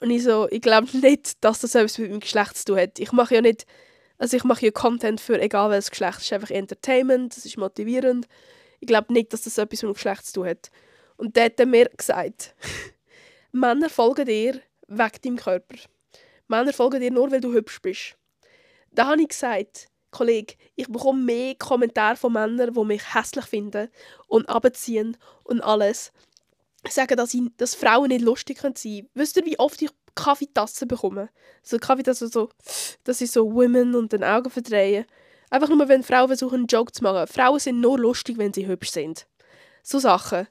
Und 0.00 0.10
ich 0.10 0.22
so, 0.22 0.46
ich 0.50 0.60
glaube 0.60 0.86
nicht, 0.98 1.42
dass 1.42 1.60
das 1.60 1.74
etwas 1.74 1.96
mit 1.96 2.10
meinem 2.10 2.20
Geschlecht 2.20 2.56
zu 2.58 2.66
tun 2.66 2.78
hat. 2.78 2.98
Ich 2.98 3.10
mache 3.12 3.36
ja 3.36 3.40
nicht, 3.40 3.64
also 4.18 4.36
ich 4.36 4.44
mache 4.44 4.66
ja 4.66 4.70
Content 4.70 5.18
für 5.20 5.40
egal 5.40 5.70
welches 5.70 5.90
Geschlecht. 5.90 6.18
Es 6.18 6.24
ist 6.24 6.32
einfach 6.34 6.50
Entertainment, 6.50 7.34
es 7.36 7.46
ist 7.46 7.56
motivierend. 7.56 8.28
Ich 8.80 8.86
glaube 8.86 9.12
nicht, 9.14 9.32
dass 9.32 9.42
das 9.42 9.56
etwas 9.56 9.82
mit 9.82 9.90
dem 9.90 9.94
Geschlecht 9.94 10.26
zu 10.26 10.34
tun 10.34 10.46
hat. 10.46 10.70
Und 11.16 11.36
der 11.36 11.46
hat 11.46 11.66
mir 11.66 11.88
gesagt, 11.96 12.54
Männer 13.52 13.88
folgen 13.88 14.26
dir 14.26 14.60
wegen 14.88 15.22
deinem 15.24 15.36
Körper. 15.36 15.76
Männer 16.48 16.74
folgen 16.74 17.00
dir 17.00 17.10
nur, 17.10 17.30
weil 17.30 17.40
du 17.40 17.54
hübsch 17.54 17.80
bist. 17.80 18.14
Da 18.92 19.06
habe 19.06 19.22
ich 19.22 19.28
gesagt, 19.28 19.88
Kollege, 20.10 20.54
ich 20.74 20.88
bekomme 20.88 21.22
mehr 21.22 21.54
Kommentare 21.54 22.16
von 22.16 22.32
Männern, 22.32 22.72
die 22.72 22.84
mich 22.84 23.14
hässlich 23.14 23.44
finden 23.44 23.88
und 24.26 24.48
abziehen 24.48 25.16
und 25.44 25.60
alles. 25.60 26.12
Sagen, 26.88 27.16
dass, 27.16 27.34
ich, 27.34 27.42
dass 27.56 27.74
Frauen 27.74 28.08
nicht 28.08 28.22
lustig 28.22 28.60
sein 28.60 28.74
können. 28.74 29.08
Wisst 29.14 29.36
ihr, 29.36 29.44
wie 29.44 29.58
oft 29.58 29.82
ich 29.82 29.90
Kaffeetassen 30.14 30.88
bekomme? 30.88 31.28
So 31.62 31.78
Kaffeetassen, 31.78 32.30
so, 32.30 32.48
dass 33.04 33.20
ich 33.20 33.30
so 33.30 33.52
Women 33.52 33.94
und 33.94 34.12
den 34.12 34.24
Augen 34.24 34.50
verdrehe. 34.50 35.06
Einfach 35.50 35.68
nur, 35.68 35.88
wenn 35.88 36.02
Frauen 36.02 36.28
versuchen, 36.28 36.54
einen 36.54 36.66
Joke 36.66 36.92
zu 36.92 37.02
machen. 37.02 37.26
Frauen 37.26 37.58
sind 37.58 37.80
nur 37.80 37.98
lustig, 37.98 38.38
wenn 38.38 38.52
sie 38.52 38.66
hübsch 38.66 38.90
sind. 38.90 39.26
So 39.82 39.98
Sachen. 39.98 40.46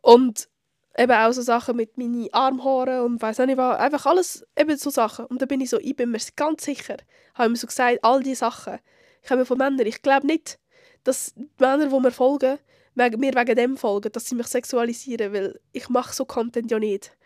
Und 0.00 0.48
eben 0.96 1.12
auch 1.12 1.32
so 1.32 1.42
Sachen 1.42 1.76
mit 1.76 1.98
meinen 1.98 2.32
Armhaaren 2.32 3.00
und 3.00 3.22
weiß 3.22 3.40
auch 3.40 3.46
nicht 3.46 3.56
was. 3.56 3.78
Einfach 3.78 4.06
alles, 4.06 4.46
eben 4.58 4.76
so 4.76 4.90
Sachen. 4.90 5.26
Und 5.26 5.42
da 5.42 5.46
bin 5.46 5.60
ich 5.60 5.70
so, 5.70 5.78
ich 5.78 5.96
bin 5.96 6.10
mir 6.10 6.20
ganz 6.36 6.64
sicher, 6.64 6.96
habe 7.34 7.50
mir 7.50 7.56
so 7.56 7.66
gesagt, 7.66 7.98
all 8.02 8.22
diese 8.22 8.36
Sachen 8.40 8.78
kommen 9.26 9.46
von 9.46 9.58
Männern. 9.58 9.86
Ich 9.86 10.02
glaube 10.02 10.26
nicht, 10.26 10.58
dass 11.02 11.34
die 11.34 11.48
Männer, 11.58 11.86
die 11.88 12.00
mir 12.00 12.12
folgen, 12.12 12.58
mir 12.94 13.12
wegen 13.12 13.56
dem 13.56 13.76
folgen, 13.76 14.12
dass 14.12 14.26
sie 14.26 14.34
mich 14.34 14.46
sexualisieren, 14.46 15.32
weil 15.32 15.60
ich 15.72 15.88
mache 15.88 16.14
so 16.14 16.24
Content 16.24 16.70
ja 16.70 16.78
nicht. 16.78 17.16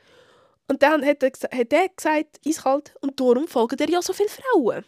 Und 0.69 0.83
dann 0.83 1.05
hat 1.05 1.23
er, 1.23 1.31
hat 1.31 1.73
er 1.73 1.89
gesagt, 1.89 2.41
eiskalt, 2.47 2.95
und 3.01 3.19
darum 3.21 3.49
folgen 3.49 3.77
dir 3.77 3.91
ja 3.91 4.03
so 4.03 4.13
viele 4.13 4.29
Frauen. 4.29 4.85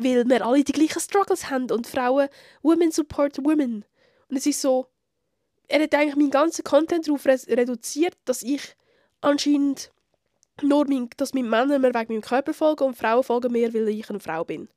weil 0.00 0.28
wir 0.28 0.46
alle 0.46 0.64
die 0.64 0.72
gleichen 0.72 1.00
Struggles 1.00 1.50
haben 1.50 1.70
und 1.70 1.86
Frauen, 1.86 2.28
Women 2.62 2.90
support 2.90 3.38
Women. 3.44 3.84
Und 4.28 4.36
es 4.36 4.46
ist 4.46 4.60
so, 4.60 4.86
er 5.70 5.82
hat 5.82 5.94
eigentlich 5.94 6.16
meinen 6.16 6.30
ganzen 6.30 6.64
Content 6.64 7.06
darauf 7.06 7.24
reduziert, 7.26 8.16
dass 8.24 8.42
ich 8.42 8.76
anscheinend 9.20 9.92
nur 10.62 10.86
mein, 10.86 11.08
dass 11.16 11.32
meine 11.32 11.48
Männer 11.48 11.78
mir 11.78 11.94
wegen 11.94 12.14
meinem 12.14 12.22
Körper 12.22 12.52
folgen 12.52 12.84
und 12.84 12.96
Frauen 12.96 13.22
folgen 13.22 13.52
mir, 13.52 13.72
weil 13.72 13.88
ich 13.88 14.10
eine 14.10 14.20
Frau 14.20 14.44
bin. 14.44 14.68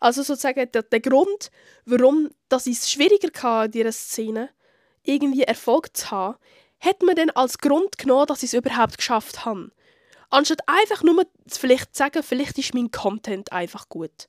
Also 0.00 0.22
sozusagen 0.22 0.70
der, 0.70 0.82
der 0.82 1.00
Grund, 1.00 1.50
warum 1.86 2.30
dass 2.48 2.66
ich 2.66 2.78
es 2.78 2.90
schwieriger 2.90 3.30
hatte, 3.42 3.66
in 3.66 3.72
dieser 3.72 3.92
Szene 3.92 4.50
irgendwie 5.02 5.42
Erfolg 5.42 5.96
zu 5.96 6.10
haben, 6.10 6.36
hat 6.80 7.02
man 7.02 7.16
dann 7.16 7.30
als 7.30 7.58
Grund 7.58 7.96
genommen, 7.96 8.26
dass 8.26 8.42
ich 8.42 8.52
es 8.52 8.54
überhaupt 8.54 8.98
geschafft 8.98 9.44
habe. 9.44 9.70
Anstatt 10.28 10.60
einfach 10.66 11.02
nur 11.02 11.24
vielleicht 11.46 11.94
zu 11.94 11.98
sagen, 11.98 12.22
vielleicht 12.22 12.58
ist 12.58 12.74
mein 12.74 12.90
Content 12.90 13.52
einfach 13.52 13.88
gut. 13.88 14.28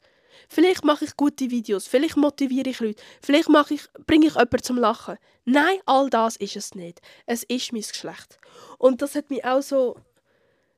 Vielleicht 0.49 0.83
mache 0.83 1.05
ich 1.05 1.17
gute 1.17 1.49
Videos, 1.51 1.87
vielleicht 1.87 2.17
motiviere 2.17 2.69
ich 2.69 2.79
Leute, 2.79 3.01
vielleicht 3.21 3.49
mache 3.49 3.75
ich, 3.75 3.81
bringe 4.05 4.27
ich 4.27 4.33
jemanden 4.33 4.63
zum 4.63 4.77
Lachen. 4.77 5.17
Nein, 5.45 5.79
all 5.85 6.09
das 6.09 6.35
ist 6.37 6.55
es 6.55 6.75
nicht. 6.75 7.01
Es 7.25 7.43
ist 7.43 7.73
mein 7.73 7.81
Geschlecht. 7.81 8.39
Und 8.77 9.01
das 9.01 9.15
hat 9.15 9.29
mich 9.29 9.43
auch 9.43 9.61
so. 9.61 9.97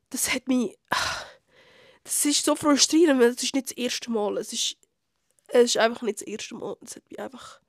Das 0.10 0.34
hat 0.34 0.48
mich. 0.48 0.78
Das 2.04 2.24
ist 2.24 2.46
so 2.46 2.56
frustrierend, 2.56 3.20
weil 3.20 3.30
es 3.30 3.42
ist 3.42 3.56
nicht 3.56 3.72
das 3.72 3.78
erste 3.78 4.12
Mal. 4.12 4.38
Es 4.38 4.54
ist, 4.54 4.78
es 5.48 5.64
ist 5.64 5.78
einfach 5.78 6.04
nicht 6.04 6.22
das 6.22 6.28
erste 6.28 6.54
Mal. 6.54 6.78
Es 6.84 6.96
hat 6.96 7.10
mich 7.10 7.20
einfach. 7.20 7.60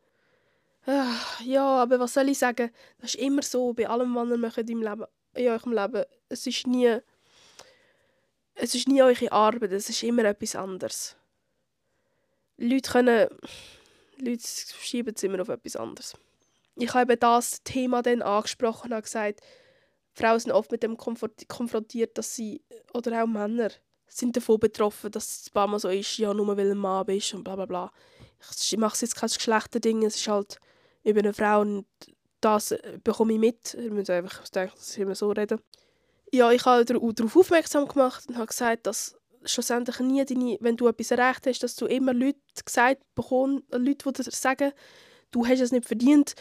Ja, 1.43 1.83
aber 1.83 1.99
was 1.99 2.13
soll 2.15 2.29
ich 2.29 2.39
sagen? 2.39 2.71
Das 2.99 3.15
ist 3.15 3.21
immer 3.21 3.43
so 3.43 3.73
bei 3.73 3.89
allem, 3.89 4.15
was 4.15 4.29
ihr 4.29 4.37
macht 4.37 4.59
im 4.59 4.83
Leben, 4.83 5.05
in 5.35 5.49
eurem 5.49 5.73
Leben. 5.73 6.05
Es 6.29 6.47
ist 6.47 6.67
nie 6.67 7.01
es 8.59 8.75
ist 8.75 8.89
nie 8.89 9.03
eure 9.03 9.31
Arbeit, 9.33 9.73
es 9.73 9.91
ist 9.91 10.03
immer 10.03 10.25
etwas 10.25 10.57
anderes. 10.57 11.15
Leute 12.57 12.91
können. 12.91 13.29
Leute 14.19 14.43
schieben 14.43 15.15
es 15.15 15.23
immer 15.23 15.41
auf 15.41 15.49
etwas 15.49 15.77
anderes. 15.77 16.15
Ich 16.77 16.93
habe 16.95 17.17
das 17.17 17.63
Thema 17.63 18.03
dann 18.03 18.23
angesprochen 18.23 18.93
und 18.93 19.03
gesagt, 19.03 19.41
Frauen 20.15 20.41
sind 20.41 20.53
oft 20.53 20.71
mit 20.71 20.83
dem 20.83 20.97
konfrontiert, 20.97 22.17
dass 22.17 22.35
sie, 22.35 22.63
oder 22.95 23.23
auch 23.23 23.27
Männer, 23.27 23.71
sind 24.09 24.37
davon 24.37 24.59
betroffen, 24.59 25.11
dass 25.11 25.41
es 25.41 25.49
ein 25.49 25.53
paar 25.53 25.79
so 25.79 25.89
ist, 25.89 26.17
ja, 26.17 26.33
nur 26.33 26.47
weil 26.57 26.67
du 26.67 26.73
ein 26.73 26.79
Mann 26.79 27.05
bist 27.05 27.35
und 27.35 27.45
bla 27.45 27.57
bla 27.57 27.67
bla. 27.67 27.93
Ich 28.51 28.77
mache 28.79 28.97
jetzt 29.01 29.17
kein 29.17 29.29
Geschlechterding, 29.29 30.05
es 30.05 30.17
ist 30.17 30.29
halt 30.29 30.59
über 31.05 31.21
eine 31.21 31.35
Frau 31.35 31.61
und 31.61 31.87
das 32.41 32.75
bekomme 33.05 33.35
ich 33.35 33.39
mit. 33.39 33.75
Ich 33.75 33.91
muss 33.91 34.09
einfach 34.09 34.49
denken, 34.49 34.75
dass 34.77 34.97
wir 34.97 35.15
so 35.15 35.31
reden 35.31 35.61
ja, 36.33 36.51
ich 36.53 36.65
habe 36.65 36.85
darauf 36.85 37.37
aufmerksam 37.37 37.89
gemacht 37.89 38.25
und 38.29 38.37
habe 38.37 38.47
gesagt, 38.47 38.87
dass 38.87 39.17
schlussendlich 39.47 40.01
nie 40.01 40.25
deine, 40.25 40.59
wenn 40.61 40.77
du 40.77 40.89
etwas 40.89 41.11
erreicht 41.11 41.47
hast, 41.47 41.63
dass 41.63 41.77
du 41.77 41.87
immer 41.87 42.13
Leute 42.13 42.39
gesagt 42.65 43.03
bekommst, 43.15 43.65
Leute, 43.73 44.13
die 44.13 44.23
dir 44.23 44.31
sagen, 44.31 44.73
du 45.31 45.47
hast 45.47 45.61
es 45.61 45.73
nicht 45.73 45.87
verdient 45.87 46.35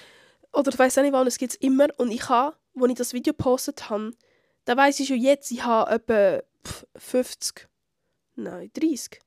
oder 0.54 0.72
ich 0.72 0.80
weiß 0.80 0.98
auch 0.98 1.04
nicht 1.04 1.14
wann, 1.14 1.28
es 1.28 1.38
gibt 1.38 1.54
es 1.54 1.60
immer. 1.60 1.88
Und 1.98 2.12
ich 2.12 2.30
habe, 2.30 2.56
als 2.80 2.90
ich 2.90 2.98
das 2.98 3.14
Video 3.14 3.34
gepostet 3.34 3.90
habe, 3.90 4.12
da 4.66 4.76
weiß 4.76 5.00
ich 5.00 5.08
schon 5.08 5.18
jetzt, 5.18 5.52
ich 5.52 5.64
habe 5.64 5.92
etwa 5.92 6.42
50, 6.98 7.68
nein, 8.36 8.72
30, 8.74 9.20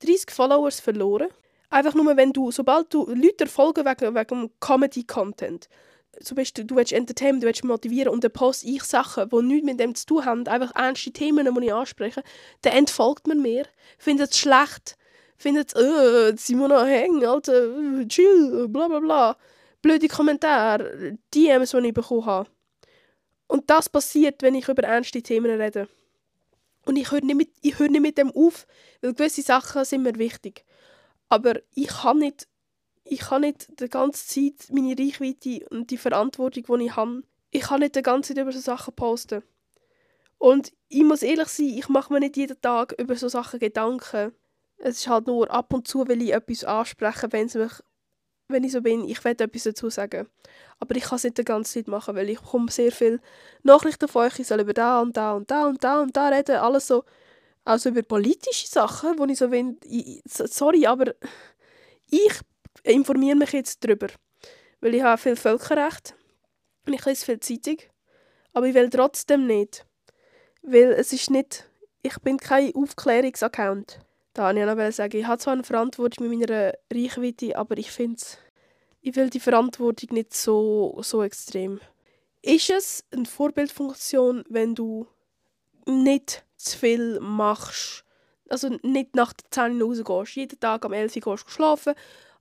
30 0.00 0.30
Followers 0.30 0.80
verloren. 0.80 1.28
Einfach 1.68 1.94
nur, 1.94 2.16
wenn 2.16 2.32
du, 2.32 2.50
sobald 2.50 2.92
du 2.92 3.06
Leute 3.06 3.46
folgen 3.46 3.84
wegen, 3.84 4.14
wegen 4.14 4.50
Comedy-Content, 4.58 5.68
zum 6.22 6.36
Beispiel, 6.36 6.64
du 6.64 6.76
willst 6.76 6.92
entertainen, 6.92 7.40
du 7.40 7.46
willst 7.46 7.64
motivieren 7.64 8.12
und 8.12 8.24
dann 8.24 8.32
poste 8.32 8.66
ich 8.66 8.82
Sachen, 8.82 9.28
die 9.28 9.42
nichts 9.42 9.66
mit 9.66 9.80
dem 9.80 9.94
zu 9.94 10.06
tun 10.06 10.24
haben, 10.24 10.46
einfach 10.46 10.74
ernste 10.74 11.12
Themen, 11.12 11.52
die 11.54 11.64
ich 11.66 11.72
anspreche, 11.72 12.22
dann 12.62 12.72
entfolgt 12.74 13.26
man 13.26 13.40
mir, 13.40 13.66
findet 13.98 14.30
es 14.30 14.38
schlecht, 14.38 14.96
findet 15.36 15.74
es, 15.74 15.80
äh, 15.80 16.36
Simona 16.36 16.84
hängen, 16.84 17.24
Alter, 17.24 18.06
chill, 18.08 18.68
bla 18.68 18.88
bla 18.88 19.00
bla. 19.00 19.36
Blöde 19.82 20.08
Kommentare, 20.08 21.16
DMs, 21.34 21.70
die 21.70 21.78
ich 21.78 21.94
bekommen 21.94 22.26
habe. 22.26 22.50
Und 23.46 23.70
das 23.70 23.88
passiert, 23.88 24.42
wenn 24.42 24.54
ich 24.54 24.68
über 24.68 24.82
ernste 24.82 25.22
Themen 25.22 25.58
rede. 25.58 25.88
Und 26.84 26.96
ich 26.96 27.10
höre 27.10 27.22
nicht, 27.22 27.36
mit, 27.36 27.64
nicht 27.64 28.00
mit 28.00 28.18
dem 28.18 28.30
auf, 28.30 28.66
weil 29.00 29.14
gewisse 29.14 29.42
Sachen 29.42 29.84
sind 29.84 30.02
mir 30.02 30.16
wichtig. 30.16 30.64
Aber 31.30 31.54
ich 31.74 31.88
kann 31.88 32.18
nicht 32.18 32.46
ich 33.10 33.20
kann 33.20 33.40
nicht 33.40 33.80
die 33.80 33.88
ganze 33.88 34.24
Zeit 34.24 34.70
meine 34.70 34.96
Reichweite 34.96 35.66
und 35.70 35.90
die 35.90 35.98
Verantwortung, 35.98 36.78
die 36.78 36.86
ich 36.86 36.96
habe, 36.96 37.22
ich 37.50 37.62
kann 37.62 37.80
nicht 37.80 37.96
die 37.96 38.02
ganze 38.02 38.34
Zeit 38.34 38.42
über 38.42 38.52
so 38.52 38.60
Sachen 38.60 38.94
posten. 38.94 39.42
Und 40.38 40.72
ich 40.88 41.02
muss 41.02 41.22
ehrlich 41.22 41.48
sein, 41.48 41.70
ich 41.76 41.88
mache 41.88 42.12
mir 42.12 42.20
nicht 42.20 42.36
jeden 42.36 42.60
Tag 42.60 42.94
über 42.98 43.16
so 43.16 43.28
Sachen 43.28 43.58
Gedanken. 43.58 44.32
Es 44.78 44.98
ist 44.98 45.08
halt 45.08 45.26
nur 45.26 45.50
ab 45.50 45.74
und 45.74 45.88
zu, 45.88 46.06
will 46.06 46.22
ich 46.22 46.32
etwas 46.32 46.62
ansprechen, 46.62 47.32
wenn, 47.32 47.46
mich, 47.46 47.72
wenn 48.46 48.64
ich 48.64 48.72
so 48.72 48.80
bin, 48.80 49.06
ich 49.08 49.22
will 49.24 49.32
etwas 49.32 49.64
dazu 49.64 49.90
sagen. 49.90 50.28
Aber 50.78 50.94
ich 50.94 51.02
kann 51.02 51.16
es 51.16 51.24
nicht 51.24 51.36
die 51.36 51.44
ganze 51.44 51.74
Zeit 51.74 51.88
machen, 51.88 52.14
weil 52.14 52.30
ich 52.30 52.40
bekomme 52.40 52.70
sehr 52.70 52.92
viele 52.92 53.20
Nachrichten 53.64 54.06
von 54.06 54.26
euch, 54.26 54.38
ich 54.38 54.46
soll 54.46 54.60
über 54.60 54.72
da 54.72 55.00
und 55.00 55.16
da 55.16 55.34
und 55.34 55.50
da 55.50 55.66
und 55.66 55.82
da 55.82 56.00
und 56.00 56.16
da 56.16 56.28
reden, 56.28 56.56
alles 56.56 56.86
so. 56.86 57.04
Also 57.64 57.88
über 57.88 58.02
politische 58.02 58.68
Sachen, 58.68 59.18
wo 59.18 59.24
ich 59.26 59.38
so 59.38 59.48
bin, 59.48 59.78
sorry, 60.24 60.86
aber 60.86 61.12
ich 62.08 62.40
informiere 62.84 63.36
mich 63.36 63.52
jetzt 63.52 63.84
darüber. 63.84 64.08
Weil 64.80 64.94
ich 64.94 65.02
habe 65.02 65.20
viel 65.20 65.36
Völkerrecht 65.36 66.14
und 66.86 66.94
ich 66.94 67.04
lese 67.04 67.24
viel 67.24 67.40
Zeitung. 67.40 67.78
Aber 68.52 68.66
ich 68.66 68.74
will 68.74 68.90
trotzdem 68.90 69.46
nicht. 69.46 69.86
Weil 70.62 70.92
es 70.92 71.12
ist 71.12 71.30
nicht... 71.30 71.66
Ich 72.02 72.18
bin 72.20 72.38
kein 72.38 72.74
Aufklärungsaccount. 72.74 74.00
Da 74.32 74.44
wollte 74.44 74.60
ich 74.60 74.66
noch 74.66 74.92
sagen, 74.92 75.16
ich 75.18 75.26
habe 75.26 75.38
zwar 75.38 75.52
eine 75.52 75.64
Verantwortung 75.64 76.28
mit 76.28 76.48
meiner 76.48 76.72
Reichweite, 76.90 77.58
aber 77.58 77.76
ich 77.76 77.90
finde 77.90 78.22
ich 79.02 79.16
will 79.16 79.30
die 79.30 79.40
Verantwortung 79.40 80.10
nicht 80.12 80.34
so, 80.34 80.98
so 81.02 81.22
extrem. 81.22 81.80
Ist 82.42 82.70
es 82.70 83.04
eine 83.10 83.26
Vorbildfunktion, 83.26 84.44
wenn 84.48 84.74
du 84.74 85.06
nicht 85.86 86.44
zu 86.56 86.78
viel 86.78 87.18
machst? 87.20 88.04
Also 88.48 88.68
nicht 88.82 89.14
nach 89.14 89.32
der 89.32 89.50
10 89.50 89.82
Uhr 89.82 90.04
rausgehst, 90.04 90.36
jeden 90.36 90.60
Tag 90.60 90.84
am 90.84 90.92
11 90.92 91.16
Uhr 91.16 91.36
gehst 91.36 91.50
schlafen 91.50 91.94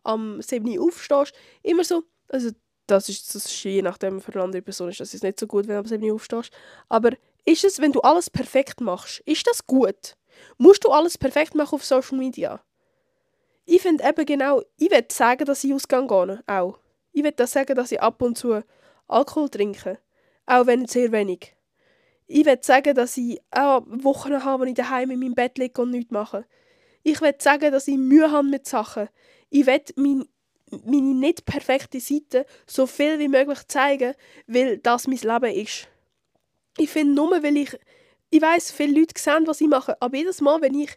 am 0.09 0.41
7 0.41 0.77
Uhr 0.77 0.87
aufstehst. 0.87 1.33
Immer 1.63 1.83
so. 1.83 2.03
Also 2.27 2.51
das 2.87 3.09
ist, 3.09 3.33
das 3.35 3.45
ist 3.45 3.63
je 3.63 3.81
nachdem 3.81 4.19
für 4.21 4.33
eine 4.33 4.43
andere 4.43 4.61
Person 4.61 4.89
ist 4.89 4.99
das 4.99 5.13
ist 5.13 5.23
nicht 5.23 5.39
so 5.39 5.47
gut, 5.47 5.67
wenn 5.67 5.75
du 5.75 5.79
am 5.79 5.85
7 5.85 6.03
Uhr 6.03 6.15
aufstehst. 6.15 6.51
Aber 6.89 7.11
ist 7.45 7.63
es, 7.63 7.79
wenn 7.79 7.91
du 7.91 8.01
alles 8.01 8.29
perfekt 8.29 8.81
machst, 8.81 9.21
ist 9.25 9.47
das 9.47 9.65
gut? 9.65 10.15
Musst 10.57 10.83
du 10.83 10.89
alles 10.89 11.17
perfekt 11.17 11.55
machen 11.55 11.75
auf 11.75 11.85
Social 11.85 12.17
Media? 12.17 12.61
Ich 13.65 13.81
finde 13.81 14.03
eben 14.07 14.25
genau, 14.25 14.61
ich 14.77 14.89
will 14.89 15.05
sagen, 15.11 15.45
dass 15.45 15.63
ich 15.63 15.73
ausgehe 15.73 16.07
gehe, 16.07 16.43
auch. 16.47 16.79
Ich 17.11 17.23
will 17.23 17.31
das 17.31 17.51
sagen, 17.51 17.75
dass 17.75 17.91
ich 17.91 18.01
ab 18.01 18.21
und 18.21 18.37
zu 18.37 18.61
Alkohol 19.07 19.49
trinke, 19.49 19.99
auch 20.45 20.65
wenn 20.65 20.87
sehr 20.87 21.11
wenig. 21.11 21.55
Ich 22.25 22.45
will 22.45 22.59
sagen, 22.61 22.95
dass 22.95 23.17
ich 23.17 23.39
auch 23.51 23.83
Wochen 23.87 24.43
habe, 24.43 24.63
wo 24.63 24.67
ich 24.67 24.75
daheim 24.75 25.11
in 25.11 25.19
meinem 25.19 25.35
Bett 25.35 25.57
liege 25.57 25.81
und 25.81 25.91
nichts 25.91 26.11
mache. 26.11 26.45
Ich 27.03 27.21
will 27.21 27.35
sagen, 27.39 27.71
dass 27.71 27.87
ich 27.87 27.97
Mühe 27.97 28.31
habe 28.31 28.47
mit 28.47 28.67
Sachen 28.67 29.09
ich 29.49 29.65
will 29.65 29.81
mein, 29.95 30.25
meine 30.85 31.15
nicht 31.15 31.45
perfekte 31.45 31.99
Seite 31.99 32.45
so 32.67 32.85
viel 32.85 33.19
wie 33.19 33.27
möglich 33.27 33.67
zeigen, 33.67 34.13
weil 34.47 34.77
das 34.77 35.07
mein 35.07 35.17
Leben 35.17 35.55
ist. 35.55 35.87
Ich 36.77 36.89
finde 36.89 37.15
nur, 37.15 37.31
weil 37.43 37.57
ich, 37.57 37.77
ich 38.29 38.41
weiß, 38.41 38.71
viele 38.71 38.99
Leute 38.99 39.19
sehen, 39.19 39.47
was 39.47 39.61
ich 39.61 39.67
mache, 39.67 39.99
aber 40.01 40.15
jedes 40.15 40.41
Mal, 40.41 40.61
wenn 40.61 40.79
ich 40.79 40.95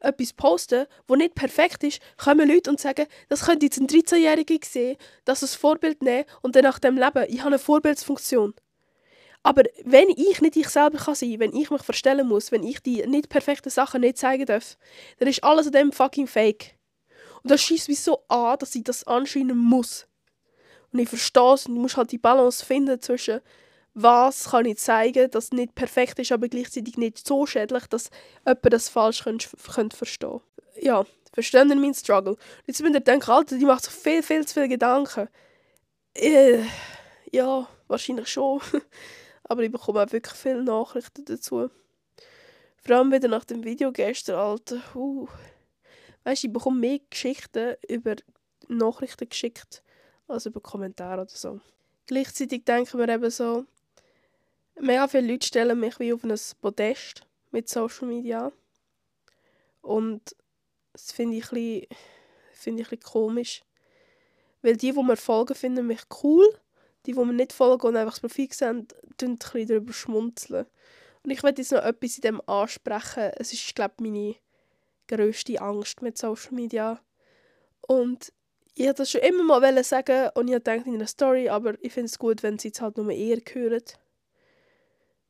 etwas 0.00 0.32
poste, 0.32 0.88
wo 1.06 1.14
nicht 1.14 1.34
perfekt 1.34 1.84
ist, 1.84 2.00
kommen 2.16 2.48
Leute 2.48 2.70
und 2.70 2.80
sagen, 2.80 3.06
das 3.28 3.44
könnte 3.44 3.66
jetzt 3.66 3.78
ein 3.78 3.86
13-Jähriger 3.86 4.64
sehen, 4.64 4.96
das 5.26 5.42
als 5.42 5.54
Vorbild 5.54 6.02
nehmen 6.02 6.24
und 6.40 6.56
dann 6.56 6.64
nach 6.64 6.78
dem 6.78 6.96
Leben, 6.96 7.26
ich 7.28 7.40
habe 7.40 7.48
eine 7.48 7.58
Vorbildsfunktion. 7.58 8.54
Aber 9.42 9.62
wenn 9.84 10.10
ich 10.10 10.40
nicht 10.40 10.56
ich 10.56 10.68
selber 10.68 10.98
kann 10.98 11.14
sein, 11.14 11.38
wenn 11.38 11.54
ich 11.54 11.70
mich 11.70 11.82
verstellen 11.82 12.28
muss, 12.28 12.52
wenn 12.52 12.62
ich 12.62 12.80
die 12.80 13.06
nicht 13.06 13.30
perfekten 13.30 13.70
Sachen 13.70 14.02
nicht 14.02 14.18
zeigen 14.18 14.44
darf, 14.44 14.76
dann 15.18 15.28
ist 15.28 15.42
alles 15.42 15.66
an 15.66 15.72
dem 15.72 15.92
fucking 15.92 16.26
fake. 16.26 16.76
Und 17.42 17.50
das 17.50 17.62
schießt 17.62 17.88
mich 17.88 18.00
so 18.00 18.22
an, 18.28 18.58
dass 18.58 18.74
ich 18.74 18.84
das 18.84 19.06
anscheinend 19.06 19.56
muss. 19.56 20.06
Und 20.92 20.98
ich 20.98 21.08
verstehe 21.08 21.54
es 21.54 21.66
und 21.66 21.76
ich 21.76 21.80
muss 21.80 21.96
halt 21.96 22.12
die 22.12 22.18
Balance 22.18 22.64
finden 22.64 23.00
zwischen 23.00 23.40
was 23.94 24.50
kann 24.50 24.66
ich 24.66 24.78
zeigen, 24.78 25.30
das 25.30 25.50
nicht 25.50 25.74
perfekt 25.74 26.18
ist, 26.18 26.32
aber 26.32 26.48
gleichzeitig 26.48 26.96
nicht 26.96 27.26
so 27.26 27.44
schädlich, 27.46 27.86
dass 27.86 28.10
jemand 28.46 28.72
das 28.72 28.88
falsch 28.88 29.24
könnte, 29.24 29.48
könnte 29.74 29.96
verstehen 29.96 30.40
Ja, 30.80 31.04
verstehen 31.32 31.68
Sie 31.68 31.74
meinen 31.74 31.94
Struggle? 31.94 32.36
Jetzt 32.66 32.80
müsst 32.80 32.94
ihr 32.94 33.00
denken, 33.00 33.30
Alter, 33.30 33.58
die 33.58 33.64
macht 33.64 33.84
so 33.84 33.90
viel, 33.90 34.22
viel 34.22 34.46
zu 34.46 34.54
viele 34.54 34.68
Gedanken. 34.68 35.28
Äh, 36.14 36.62
ja, 37.32 37.68
wahrscheinlich 37.88 38.28
schon. 38.28 38.60
aber 39.50 39.62
ich 39.62 39.72
bekomme 39.72 40.02
auch 40.02 40.12
wirklich 40.12 40.34
viele 40.34 40.62
Nachrichten 40.62 41.24
dazu. 41.24 41.70
Vor 42.82 42.96
allem 42.96 43.12
wieder 43.12 43.28
nach 43.28 43.44
dem 43.44 43.64
Video 43.64 43.92
gestern, 43.92 44.36
Alter. 44.36 44.80
Uh 44.94 45.28
weißt, 46.24 46.44
ich 46.44 46.52
bekomme 46.52 46.78
mehr 46.78 47.00
Geschichten 47.10 47.76
über 47.88 48.16
Nachrichten 48.68 49.28
geschickt 49.28 49.82
als 50.28 50.46
über 50.46 50.60
Kommentare 50.60 51.22
oder 51.22 51.30
so. 51.30 51.60
Gleichzeitig 52.06 52.64
denken 52.64 52.98
wir 52.98 53.08
eben 53.08 53.30
so, 53.30 53.64
mega 54.78 55.08
viele 55.08 55.32
Leute 55.32 55.46
stellen 55.46 55.80
mich 55.80 55.98
wie 55.98 56.12
auf 56.12 56.24
ein 56.24 56.34
Podest 56.60 57.26
mit 57.50 57.68
Social 57.68 58.08
Media. 58.08 58.52
Und 59.82 60.36
Das 60.92 61.12
finde 61.12 61.36
ich, 61.38 61.52
ein 61.52 61.86
find 62.52 62.80
ich 62.80 62.92
ein 62.92 63.00
komisch. 63.00 63.62
Weil 64.62 64.76
die, 64.76 64.92
die 64.92 65.02
mir 65.02 65.16
folgen, 65.16 65.54
finden 65.54 65.86
mich 65.86 66.02
cool. 66.22 66.46
Die, 67.06 67.12
die 67.12 67.18
mir 67.18 67.32
nicht 67.32 67.52
folgen 67.52 67.86
und 67.86 67.96
einfach 67.96 68.12
das 68.12 68.20
Profil 68.20 68.52
sehen, 68.52 68.86
ein 69.20 69.36
bisschen 69.38 69.66
darüber 69.66 69.92
schmunzeln. 69.92 70.66
Und 71.22 71.30
ich 71.30 71.42
möchte 71.42 71.62
jetzt 71.62 71.72
noch 71.72 71.82
etwas 71.82 72.16
in 72.16 72.22
dem 72.22 72.48
ansprechen. 72.48 73.30
Es 73.36 73.52
ist, 73.52 73.74
glaube 73.74 73.94
ich, 73.98 74.02
meine 74.02 74.36
grösste 75.08 75.60
Angst 75.60 76.02
mit 76.02 76.16
Social 76.18 76.52
Media. 76.52 77.00
Und 77.80 78.32
ich 78.74 78.86
wollte 78.86 79.02
das 79.02 79.10
schon 79.10 79.20
immer 79.22 79.42
mal 79.42 79.84
sagen 79.84 80.30
und 80.34 80.48
ich 80.48 80.62
dachte 80.62 80.88
in 80.88 80.94
einer 80.94 81.06
Story, 81.06 81.48
aber 81.48 81.74
ich 81.82 81.92
finde 81.92 82.06
es 82.06 82.18
gut, 82.18 82.42
wenn 82.42 82.58
sie 82.58 82.70
es 82.72 82.80
halt 82.80 82.96
nur 82.96 83.10
eher 83.10 83.38
hören. 83.52 83.82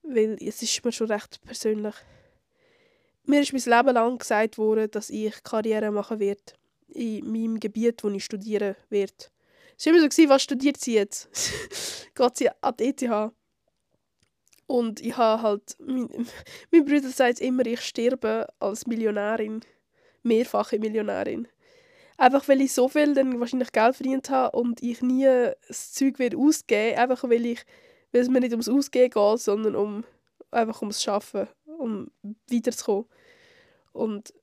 Weil 0.02 0.36
es 0.40 0.62
ist 0.62 0.84
mir 0.84 0.92
schon 0.92 1.10
recht 1.10 1.40
persönlich. 1.42 1.94
Mir 3.24 3.40
ist 3.40 3.52
mein 3.52 3.78
Leben 3.78 3.94
lang 3.94 4.18
gesagt 4.18 4.58
worden, 4.58 4.90
dass 4.90 5.10
ich 5.10 5.42
Karriere 5.42 5.90
machen 5.90 6.20
werde 6.20 6.52
in 6.88 7.30
meinem 7.30 7.60
Gebiet, 7.60 8.02
wo 8.02 8.08
ich 8.08 8.24
studieren 8.24 8.76
werde. 8.88 9.26
Es 9.80 9.86
war 9.86 9.94
immer 9.94 10.10
so, 10.10 10.28
was 10.28 10.42
studiert 10.42 10.76
sie 10.76 10.92
jetzt? 10.92 11.30
Geht 12.14 12.36
sie 12.36 12.50
an 12.50 12.74
die 12.78 12.88
ETH? 12.88 13.32
Und 14.66 15.00
ich 15.00 15.16
habe 15.16 15.40
halt, 15.40 15.74
mein, 15.78 16.06
mein 16.70 16.84
Bruder 16.84 17.08
sagt 17.08 17.40
immer, 17.40 17.64
ich 17.64 17.80
sterbe 17.80 18.46
als 18.58 18.86
Millionärin, 18.86 19.62
mehrfache 20.22 20.78
Millionärin. 20.78 21.48
Einfach 22.18 22.46
weil 22.46 22.60
ich 22.60 22.74
so 22.74 22.90
viel 22.90 23.14
dann 23.14 23.40
wahrscheinlich 23.40 23.72
Geld 23.72 23.96
verdient 23.96 24.28
habe 24.28 24.54
und 24.54 24.82
ich 24.82 25.00
nie 25.00 25.24
das 25.66 25.94
Zeug 25.94 26.18
werde 26.18 26.36
ausgeben, 26.36 26.98
einfach 26.98 27.24
weil 27.24 27.46
ich, 27.46 27.64
weil 28.12 28.20
es 28.20 28.28
mir 28.28 28.40
nicht 28.40 28.52
ums 28.52 28.68
Ausgehen 28.68 29.08
geht, 29.08 29.40
sondern 29.40 29.76
um 29.76 30.04
einfach 30.50 30.82
ums 30.82 31.02
Schaffen, 31.02 31.48
um 31.78 32.10
weiterzukommen. 32.50 33.06
Und 33.92 34.34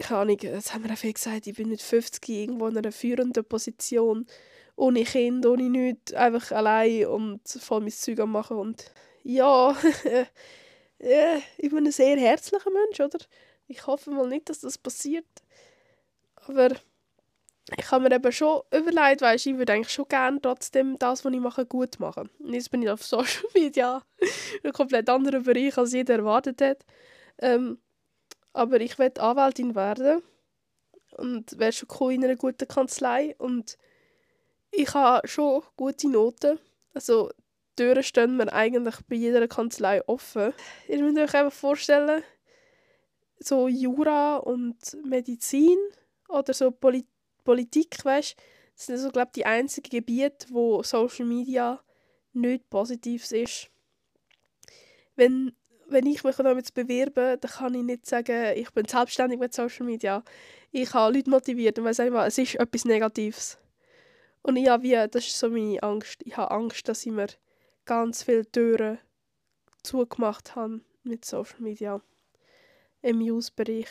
keine 0.00 0.20
Ahnung, 0.22 0.38
das 0.38 0.74
haben 0.74 0.82
wir 0.82 0.92
auch 0.92 0.98
viel 0.98 1.12
gesagt, 1.12 1.46
ich 1.46 1.54
bin 1.54 1.68
mit 1.68 1.80
50 1.80 2.28
irgendwo 2.28 2.66
in 2.66 2.76
einer 2.76 2.90
führenden 2.90 3.44
Position, 3.44 4.26
ohne 4.80 5.04
Kind, 5.04 5.44
ohne 5.44 5.68
nichts, 5.68 6.14
einfach 6.14 6.52
allein 6.52 7.06
und 7.06 7.46
voll 7.46 7.80
mein 7.80 7.90
Zeug 7.90 8.18
am 8.20 8.32
machen 8.32 8.56
und 8.56 8.84
ja, 9.22 9.76
ja, 10.98 11.36
ich 11.58 11.70
bin 11.70 11.86
ein 11.86 11.92
sehr 11.92 12.16
herzlicher 12.16 12.70
Mensch, 12.70 12.98
oder? 12.98 13.18
Ich 13.68 13.86
hoffe 13.86 14.10
mal 14.10 14.26
nicht, 14.26 14.48
dass 14.48 14.60
das 14.60 14.78
passiert. 14.78 15.26
Aber 16.46 16.70
ich 17.76 17.90
habe 17.90 18.08
mir 18.08 18.14
eben 18.14 18.32
schon 18.32 18.62
überlegt, 18.74 19.20
weißt, 19.20 19.46
ich 19.46 19.58
würde 19.58 19.74
eigentlich 19.74 19.92
schon 19.92 20.08
gerne 20.08 20.40
trotzdem 20.40 20.98
das, 20.98 21.26
was 21.26 21.32
ich 21.32 21.40
mache, 21.40 21.66
gut 21.66 22.00
machen. 22.00 22.30
Und 22.38 22.54
jetzt 22.54 22.70
bin 22.70 22.82
ich 22.82 22.88
auf 22.88 23.04
Social 23.04 23.44
Media, 23.54 24.02
ein 24.64 24.72
komplett 24.72 25.10
anderer 25.10 25.40
Bereich, 25.40 25.76
als 25.76 25.92
jeder 25.92 26.14
erwartet 26.14 26.62
hat. 26.62 26.86
Ähm, 27.38 27.78
aber 28.54 28.80
ich 28.80 28.98
werde 28.98 29.20
Anwältin 29.20 29.74
werden 29.74 30.22
und 31.18 31.58
wäre 31.58 31.72
schon 31.72 31.88
cool 32.00 32.14
in 32.14 32.24
einer 32.24 32.36
guten 32.36 32.66
Kanzlei 32.66 33.36
und 33.36 33.76
ich 34.70 34.94
habe 34.94 35.26
schon 35.26 35.62
gute 35.76 36.08
Noten. 36.08 36.58
Also 36.94 37.30
die 37.78 37.84
Türen 37.84 38.02
stehen 38.02 38.36
mir 38.36 38.52
eigentlich 38.52 38.96
bei 39.08 39.16
jeder 39.16 39.46
Kanzlei 39.48 40.06
offen. 40.06 40.52
Ihr 40.88 41.02
müsst 41.02 41.18
euch 41.18 41.34
einfach 41.34 41.56
vorstellen, 41.56 42.22
so 43.38 43.68
Jura 43.68 44.36
und 44.36 44.76
Medizin 45.04 45.78
oder 46.28 46.52
so 46.52 46.70
Poli 46.70 47.06
Politik, 47.42 48.04
weißt, 48.04 48.36
das 48.76 48.86
sind 48.86 48.98
so, 48.98 49.10
glaube 49.10 49.32
die 49.34 49.46
einzigen 49.46 49.88
Gebiete, 49.88 50.46
wo 50.50 50.82
Social 50.82 51.24
Media 51.24 51.82
nicht 52.34 52.68
positiv 52.68 53.30
ist. 53.32 53.70
Wenn 55.16 55.52
wenn 55.90 56.06
ich 56.06 56.22
mich 56.22 56.36
damit 56.36 56.72
bewerbe, 56.72 57.36
dann 57.40 57.50
kann 57.50 57.74
ich 57.74 57.82
nicht 57.82 58.06
sagen, 58.06 58.56
ich 58.56 58.70
bin 58.70 58.86
selbstständig 58.86 59.40
mit 59.40 59.52
Social 59.52 59.84
Media. 59.84 60.22
Ich 60.70 60.94
habe 60.94 61.12
Leute 61.12 61.30
motiviert 61.30 61.78
und 61.78 61.84
weiss 61.84 61.98
einfach, 61.98 62.26
es 62.26 62.38
ist 62.38 62.54
etwas 62.54 62.84
Negatives. 62.84 63.58
Und 64.42 64.56
ich 64.56 64.68
habe 64.68 64.82
wie, 64.82 65.08
das 65.10 65.26
ist 65.26 65.38
so 65.38 65.50
meine 65.50 65.82
Angst. 65.82 66.22
Ich 66.24 66.36
habe 66.36 66.50
Angst, 66.50 66.88
dass 66.88 67.04
ich 67.04 67.12
mir 67.12 67.28
ganz 67.84 68.22
viele 68.22 68.50
Türen 68.50 68.98
zugemacht 69.82 70.56
habe 70.56 70.80
mit 71.02 71.24
Social 71.24 71.60
Media 71.60 72.00
im 73.02 73.18
News-Bereich. 73.18 73.88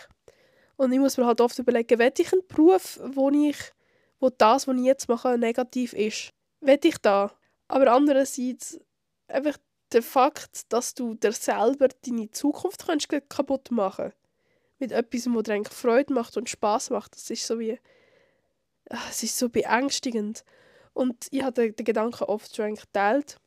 Und 0.75 0.91
ich 0.93 0.99
muss 0.99 1.17
mir 1.17 1.25
halt 1.25 1.41
oft 1.41 1.59
überlegen, 1.59 1.99
will 1.99 2.13
ich 2.17 2.31
einen 2.31 2.47
Beruf, 2.47 2.99
wo 3.03 3.29
ich, 3.29 3.57
wo 4.19 4.29
das, 4.29 4.67
was 4.67 4.77
ich 4.77 4.83
jetzt 4.83 5.09
mache, 5.09 5.37
negativ 5.37 5.93
ist? 5.93 6.31
Will 6.61 6.79
ich 6.83 6.97
da? 6.99 7.31
Aber 7.67 7.91
andererseits, 7.91 8.79
einfach 9.27 9.57
der 9.91 10.03
Fakt, 10.03 10.71
dass 10.71 10.93
du 10.93 11.15
dir 11.15 11.31
selber 11.31 11.89
deine 12.05 12.31
Zukunft 12.31 12.85
kannst 12.85 13.09
kaputt 13.29 13.71
machen 13.71 14.05
kannst. 14.05 14.17
Mit 14.79 14.91
etwas, 14.91 15.25
was 15.27 15.43
dir 15.43 15.53
eigentlich 15.53 15.73
Freude 15.73 16.13
macht 16.13 16.37
und 16.37 16.49
Spaß 16.49 16.91
macht. 16.91 17.15
Das 17.15 17.29
ist 17.29 17.45
so 17.45 17.59
wie. 17.59 17.79
Ah, 18.89 19.07
es 19.09 19.23
ist 19.23 19.37
so 19.37 19.49
beängstigend. 19.49 20.43
Und 20.93 21.27
ich 21.31 21.43
habe 21.43 21.71
den, 21.71 21.85
Gedanken 21.85 22.23
oft 22.25 22.55
schon 22.55 22.75
geteilt. 22.75 23.37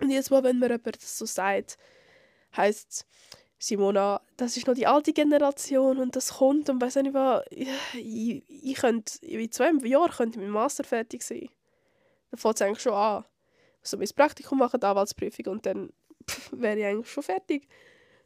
Und 0.00 0.10
jedes 0.10 0.30
Mal, 0.30 0.44
wenn 0.44 0.58
mir 0.58 0.68
jemand 0.68 0.96
das 1.02 1.18
so 1.18 1.26
sagt, 1.26 1.76
heisst 2.56 2.90
es, 2.90 3.06
Simona, 3.60 4.20
das 4.36 4.56
ist 4.56 4.68
noch 4.68 4.74
die 4.74 4.86
alte 4.86 5.12
Generation 5.12 5.98
und 5.98 6.14
das 6.14 6.34
kommt 6.34 6.70
und 6.70 6.80
weiß 6.80 6.96
nicht 6.96 7.12
was, 7.12 7.42
ich, 7.50 8.44
ich, 8.46 8.76
könnte, 8.76 9.18
in 9.26 9.50
zwei 9.50 9.72
Jahren 9.84 10.12
könnte 10.12 10.38
mein 10.38 10.50
Master 10.50 10.84
fertig 10.84 11.22
sein. 11.22 11.48
Dann 12.30 12.38
fängt 12.38 12.54
es 12.54 12.62
eigentlich 12.62 12.82
schon 12.82 12.92
an 12.92 13.24
so 13.82 13.96
mein 13.96 14.08
Praktikum 14.14 14.58
machen, 14.58 14.80
die 14.80 14.86
Anwaltsprüfung 14.86 15.46
und 15.46 15.66
dann 15.66 15.92
wäre 16.52 16.78
ich 16.78 16.84
eigentlich 16.84 17.10
schon 17.10 17.22
fertig. 17.22 17.66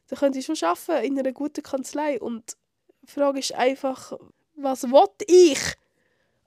Dann 0.09 0.19
könnte 0.19 0.39
ich 0.39 0.47
schon 0.47 0.57
arbeiten 0.63 1.05
in 1.05 1.19
einer 1.19 1.33
guten 1.33 1.63
Kanzlei 1.63 2.21
und 2.21 2.57
die 3.03 3.11
Frage 3.11 3.39
ist 3.39 3.55
einfach, 3.55 4.13
was 4.57 4.85
will 4.85 5.09
ich? 5.27 5.59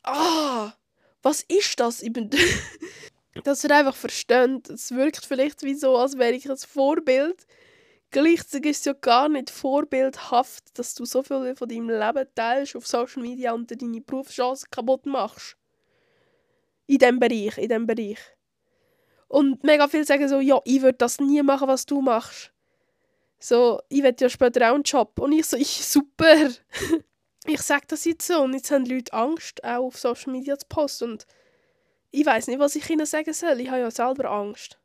Ah, 0.05 0.73
was 1.23 1.41
ist 1.47 1.79
das? 1.79 2.03
Dass 3.43 3.63
ihr 3.63 3.71
einfach 3.71 3.95
versteht, 3.95 4.69
es 4.69 4.91
wirkt 4.91 5.25
vielleicht 5.25 5.63
wie 5.63 5.73
so, 5.73 5.97
als 5.97 6.17
wäre 6.17 6.33
ich 6.33 6.49
ein 6.49 6.57
Vorbild. 6.57 7.45
Gleichzeitig 8.11 8.71
ist 8.71 8.79
es 8.79 8.85
ja 8.85 8.93
gar 8.93 9.27
nicht 9.27 9.49
vorbildhaft, 9.49 10.79
dass 10.79 10.93
du 10.93 11.03
so 11.03 11.21
viel 11.21 11.53
von 11.55 11.67
deinem 11.67 11.89
Leben 11.89 12.27
teilst 12.33 12.75
auf 12.75 12.87
Social 12.87 13.23
Media 13.23 13.51
und 13.51 13.69
deine 13.69 13.99
Berufschancen 13.99 14.69
kaputt 14.71 15.05
machst. 15.05 15.57
In 16.87 16.99
diesem 16.99 17.19
Bereich, 17.19 17.57
in 17.57 17.67
diesem 17.67 17.87
Bereich. 17.87 18.19
Und 19.27 19.63
mega 19.63 19.87
viele 19.87 20.05
sagen 20.05 20.29
so, 20.29 20.39
ja, 20.39 20.61
ich 20.63 20.81
würde 20.81 20.97
das 20.97 21.19
nie 21.19 21.41
machen, 21.41 21.67
was 21.67 21.85
du 21.85 22.01
machst. 22.01 22.53
So, 23.39 23.81
ich 23.89 24.01
werde 24.01 24.23
ja 24.23 24.29
später 24.29 24.69
auch 24.69 24.75
einen 24.75 24.83
Job. 24.83 25.19
Und 25.19 25.33
ich 25.33 25.45
so, 25.45 25.57
ich, 25.57 25.85
super. 25.85 26.51
Ich 27.47 27.61
sage 27.61 27.85
das 27.87 28.05
jetzt 28.05 28.27
so. 28.27 28.41
Und 28.41 28.53
jetzt 28.53 28.71
haben 28.71 28.85
Leute 28.85 29.13
Angst, 29.13 29.63
auch 29.63 29.85
auf 29.85 29.97
Social 29.97 30.31
Media 30.31 30.57
zu 30.57 30.65
posten. 30.67 31.11
Und 31.11 31.27
ich 32.11 32.25
weiß 32.25 32.47
nicht, 32.47 32.59
was 32.59 32.75
ich 32.75 32.89
ihnen 32.89 33.05
sagen 33.05 33.33
soll. 33.33 33.59
Ich 33.59 33.69
habe 33.69 33.81
ja 33.81 33.91
selber 33.91 34.29
Angst. 34.31 34.79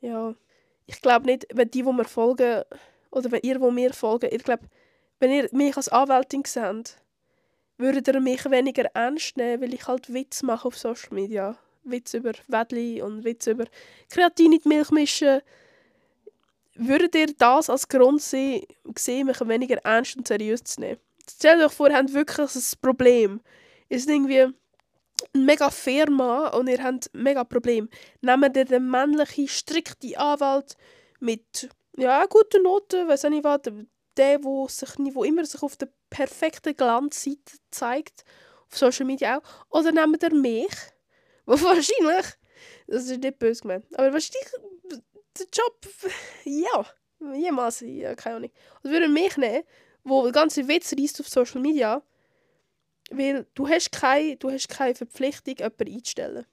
Ja, 0.00 0.34
ich 0.86 1.00
glaube 1.00 1.26
nicht, 1.26 1.46
wenn 1.52 1.70
die, 1.70 1.82
die 1.82 1.92
mir 1.92 2.04
folgen, 2.04 2.62
oder 3.10 3.30
wenn 3.32 3.40
ihr, 3.42 3.58
die 3.58 3.70
mir 3.70 3.92
folgen, 3.92 4.28
ich 4.30 4.44
glaube, 4.44 4.64
wenn 5.18 5.30
ihr 5.30 5.48
mich 5.52 5.76
als 5.76 5.88
Anwältin 5.88 6.42
seht, 6.44 6.96
würdet 7.78 8.08
ihr 8.08 8.20
mich 8.20 8.48
weniger 8.50 8.84
ernst 8.94 9.36
nehmen, 9.36 9.62
weil 9.62 9.74
ich 9.74 9.86
halt 9.86 10.12
Witz 10.12 10.42
mache 10.42 10.68
auf 10.68 10.78
Social 10.78 11.12
Media. 11.12 11.58
Witz 11.84 12.14
über 12.14 12.32
Wädli 12.48 13.00
und 13.00 13.24
Witz 13.24 13.46
über 13.46 13.64
Kreatin 14.10 14.52
in 14.52 14.60
die 14.60 14.68
Milch 14.68 14.90
mischen. 14.90 15.40
Würdet 16.74 17.14
ihr 17.14 17.32
das 17.38 17.70
als 17.70 17.88
Grund 17.88 18.20
sehen, 18.20 18.66
mich 18.84 19.40
weniger 19.40 19.76
ernst 19.78 20.16
und 20.16 20.28
seriös 20.28 20.64
zu 20.64 20.80
nehmen? 20.80 21.00
Stellt 21.28 21.62
euch 21.62 21.72
vor, 21.72 21.88
ihr 21.88 21.96
habt 21.96 22.12
wirklich 22.12 22.54
ein 22.54 22.80
Problem. 22.80 23.40
Ihr 23.88 24.00
seid 24.00 24.10
irgendwie 24.10 24.42
eine 24.42 24.54
mega 25.32 25.70
Firma 25.70 26.48
und 26.48 26.68
ihr 26.68 26.82
habt 26.82 27.14
ein 27.14 27.22
mega 27.22 27.44
Problem. 27.44 27.88
Nehmt 28.20 28.56
ihr 28.56 28.64
den 28.64 28.88
männlichen, 28.90 29.48
strikten 29.48 30.16
Anwalt 30.16 30.76
mit 31.20 31.68
ja, 31.96 32.26
guten 32.26 32.62
Noten, 32.62 33.08
weiß 33.08 33.24
nicht 33.24 33.44
was, 33.44 33.60
der, 34.16 34.44
wo, 34.44 34.68
sich, 34.68 34.90
wo 34.98 35.24
immer 35.24 35.44
sich 35.44 35.62
auf 35.62 35.76
der 35.76 35.88
perfekten 36.10 36.74
Glanzseite 36.74 37.58
zeigt, 37.70 38.24
auf 38.68 38.76
Social 38.76 39.06
Media 39.06 39.38
auch, 39.38 39.42
oder 39.70 39.92
nehmt 39.92 40.22
ihr 40.22 40.34
mich, 40.34 40.72
wahrscheinlich, 41.46 42.26
das 42.86 43.04
ist 43.06 43.20
nicht 43.20 43.38
böse 43.38 43.62
gemeint, 43.62 43.86
aber 43.98 44.12
wahrscheinlich 44.12 44.50
der 45.38 45.46
Job, 45.52 45.86
ja, 46.44 46.86
jemals, 47.34 47.80
ja, 47.80 48.14
keine 48.14 48.36
Ahnung. 48.36 48.50
Und 48.82 48.90
würden 48.90 49.12
mich 49.12 49.36
nehmen, 49.36 49.64
wo 50.06 50.22
der 50.22 50.32
ganze 50.32 50.68
Witz 50.68 50.92
reist 50.92 51.20
auf 51.20 51.28
Social 51.28 51.60
Media, 51.60 52.00
weil 53.10 53.46
du 53.54 53.68
hast 53.68 53.90
keine, 53.90 54.36
du 54.36 54.50
hast 54.50 54.68
keine 54.68 54.94
Verpflichtung, 54.94 55.56
jemanden 55.56 55.92
einzustellen. 55.92 56.46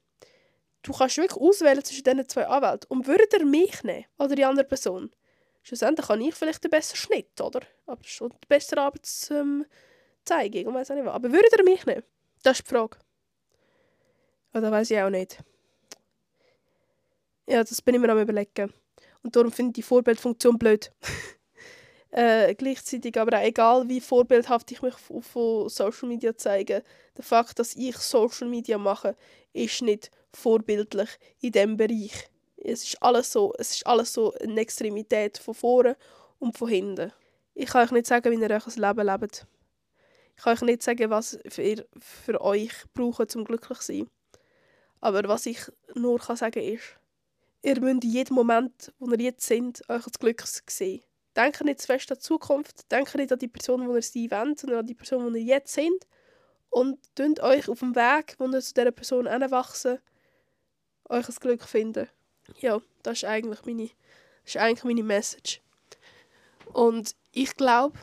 Du 0.81 0.91
kannst 0.91 1.17
wirklich 1.17 1.39
auswählen 1.39 1.83
zwischen 1.83 2.03
diesen 2.03 2.27
zwei 2.27 2.47
Anwälten. 2.47 2.87
Und 2.89 3.07
würde 3.07 3.25
er 3.31 3.45
mich 3.45 3.83
nehmen, 3.83 4.05
oder 4.17 4.35
die 4.35 4.43
andere 4.43 4.65
Person, 4.65 5.11
schlussendlich 5.61 6.07
kann 6.07 6.19
ich 6.19 6.33
vielleicht 6.33 6.63
den 6.63 6.71
besseren 6.71 6.97
Schnitt, 6.97 7.39
oder? 7.39 7.61
Aber 7.85 8.03
schon 8.03 8.31
die 8.31 8.47
bessere 8.47 8.81
Arbeitszeigung 8.81 9.67
ähm, 10.61 10.67
und 10.67 10.73
weiss 10.73 10.89
auch 10.89 10.95
nicht 10.95 11.05
was. 11.05 11.13
Aber 11.13 11.31
würde 11.31 11.47
er 11.51 11.63
mich 11.63 11.85
nehmen? 11.85 12.03
Das 12.41 12.59
ist 12.59 12.67
die 12.67 12.73
Frage. 12.73 12.97
Oder 14.55 14.71
weiß 14.71 14.89
ich 14.91 14.99
auch 14.99 15.09
nicht. 15.11 15.37
Ja, 17.47 17.63
das 17.63 17.81
bin 17.81 17.95
ich 17.95 18.01
mir 18.01 18.09
am 18.09 18.19
überlegen. 18.19 18.73
Und 19.21 19.35
darum 19.35 19.51
finde 19.51 19.69
ich 19.69 19.75
die 19.75 19.83
Vorbildfunktion 19.83 20.57
blöd. 20.57 20.91
Äh, 22.15 22.53
gleichzeitig 22.53 23.19
aber 23.19 23.39
auch 23.39 23.43
egal, 23.43 23.89
wie 23.89 23.99
vorbildhaft 23.99 24.71
ich 24.71 24.83
mich 24.83 24.93
auf, 24.93 25.35
auf 25.35 25.71
Social 25.71 26.07
Media 26.07 26.37
zeige, 26.37 26.83
der 27.17 27.23
Fakt, 27.23 27.57
dass 27.57 27.75
ich 27.75 27.97
Social 27.97 28.47
Media 28.47 28.77
mache, 28.77 29.15
ist 29.51 29.81
nicht 29.81 30.11
vorbildlich 30.31 31.09
in 31.41 31.53
diesem 31.53 31.75
Bereich. 31.75 32.29
Es 32.55 32.83
ist 32.83 33.01
alles 33.01 33.31
so, 33.31 33.51
es 33.57 33.71
ist 33.71 33.87
alles 33.87 34.13
so 34.13 34.31
eine 34.35 34.61
Extremität 34.61 35.39
von 35.39 35.55
vorne 35.55 35.97
und 36.37 36.55
von 36.55 36.67
hinten. 36.67 37.11
Ich 37.55 37.71
kann 37.71 37.83
euch 37.83 37.91
nicht 37.91 38.05
sagen, 38.05 38.31
wie 38.31 38.39
ihr 38.39 38.51
euch 38.51 38.67
ein 38.67 38.81
Leben 38.81 39.07
lebt. 39.07 39.47
Ich 40.37 40.43
kann 40.43 40.53
euch 40.53 40.61
nicht 40.61 40.83
sagen, 40.83 41.09
was 41.09 41.39
ihr 41.57 41.83
für 41.97 42.39
euch 42.41 42.73
braucht, 42.93 43.31
zum 43.31 43.43
glücklich 43.43 43.79
zu 43.79 43.85
sein. 43.85 44.07
Aber 45.01 45.27
was 45.27 45.47
ich 45.47 45.61
nur 45.95 46.19
kann 46.19 46.37
sagen 46.37 46.61
ist, 46.61 46.95
ihr 47.63 47.81
müsst 47.81 48.03
in 48.03 48.11
jedem 48.11 48.35
Moment, 48.35 48.93
wo 48.99 49.09
ihr 49.09 49.19
jetzt 49.19 49.47
seid, 49.47 49.81
euch 49.89 50.05
als 50.05 50.19
Glück 50.19 50.43
sehen. 50.45 51.01
Denkt 51.35 51.63
nicht 51.63 51.81
zu 51.81 51.87
fest 51.87 52.11
an 52.11 52.17
die 52.17 52.23
Zukunft, 52.23 52.91
denkt 52.91 53.15
nicht 53.15 53.31
an 53.31 53.39
die 53.39 53.47
Person, 53.47 53.87
wo 53.87 53.95
ihr 53.95 54.01
sein 54.01 54.29
wollt, 54.29 54.59
sondern 54.59 54.79
an 54.79 54.87
die 54.87 54.93
Person, 54.93 55.25
wo 55.25 55.35
ihr 55.35 55.43
jetzt 55.43 55.73
seid. 55.73 56.07
Und 56.69 56.99
tut 57.15 57.39
euch 57.39 57.69
auf 57.69 57.79
dem 57.79 57.95
Weg, 57.95 58.35
wo 58.37 58.45
ihr 58.45 58.61
zu 58.61 58.73
dieser 58.73 58.91
Person 58.91 59.27
hinwachsen, 59.27 59.99
euch 61.09 61.27
ein 61.27 61.35
Glück 61.35 61.63
finden. 61.63 62.07
Ja, 62.59 62.81
das 63.03 63.19
ist 63.19 63.25
eigentlich 63.25 63.65
meine, 63.65 63.89
das 64.43 64.55
ist 64.55 64.57
eigentlich 64.57 64.83
meine 64.83 65.03
Message. 65.03 65.61
Und 66.71 67.15
ich 67.31 67.55
glaube, 67.55 67.99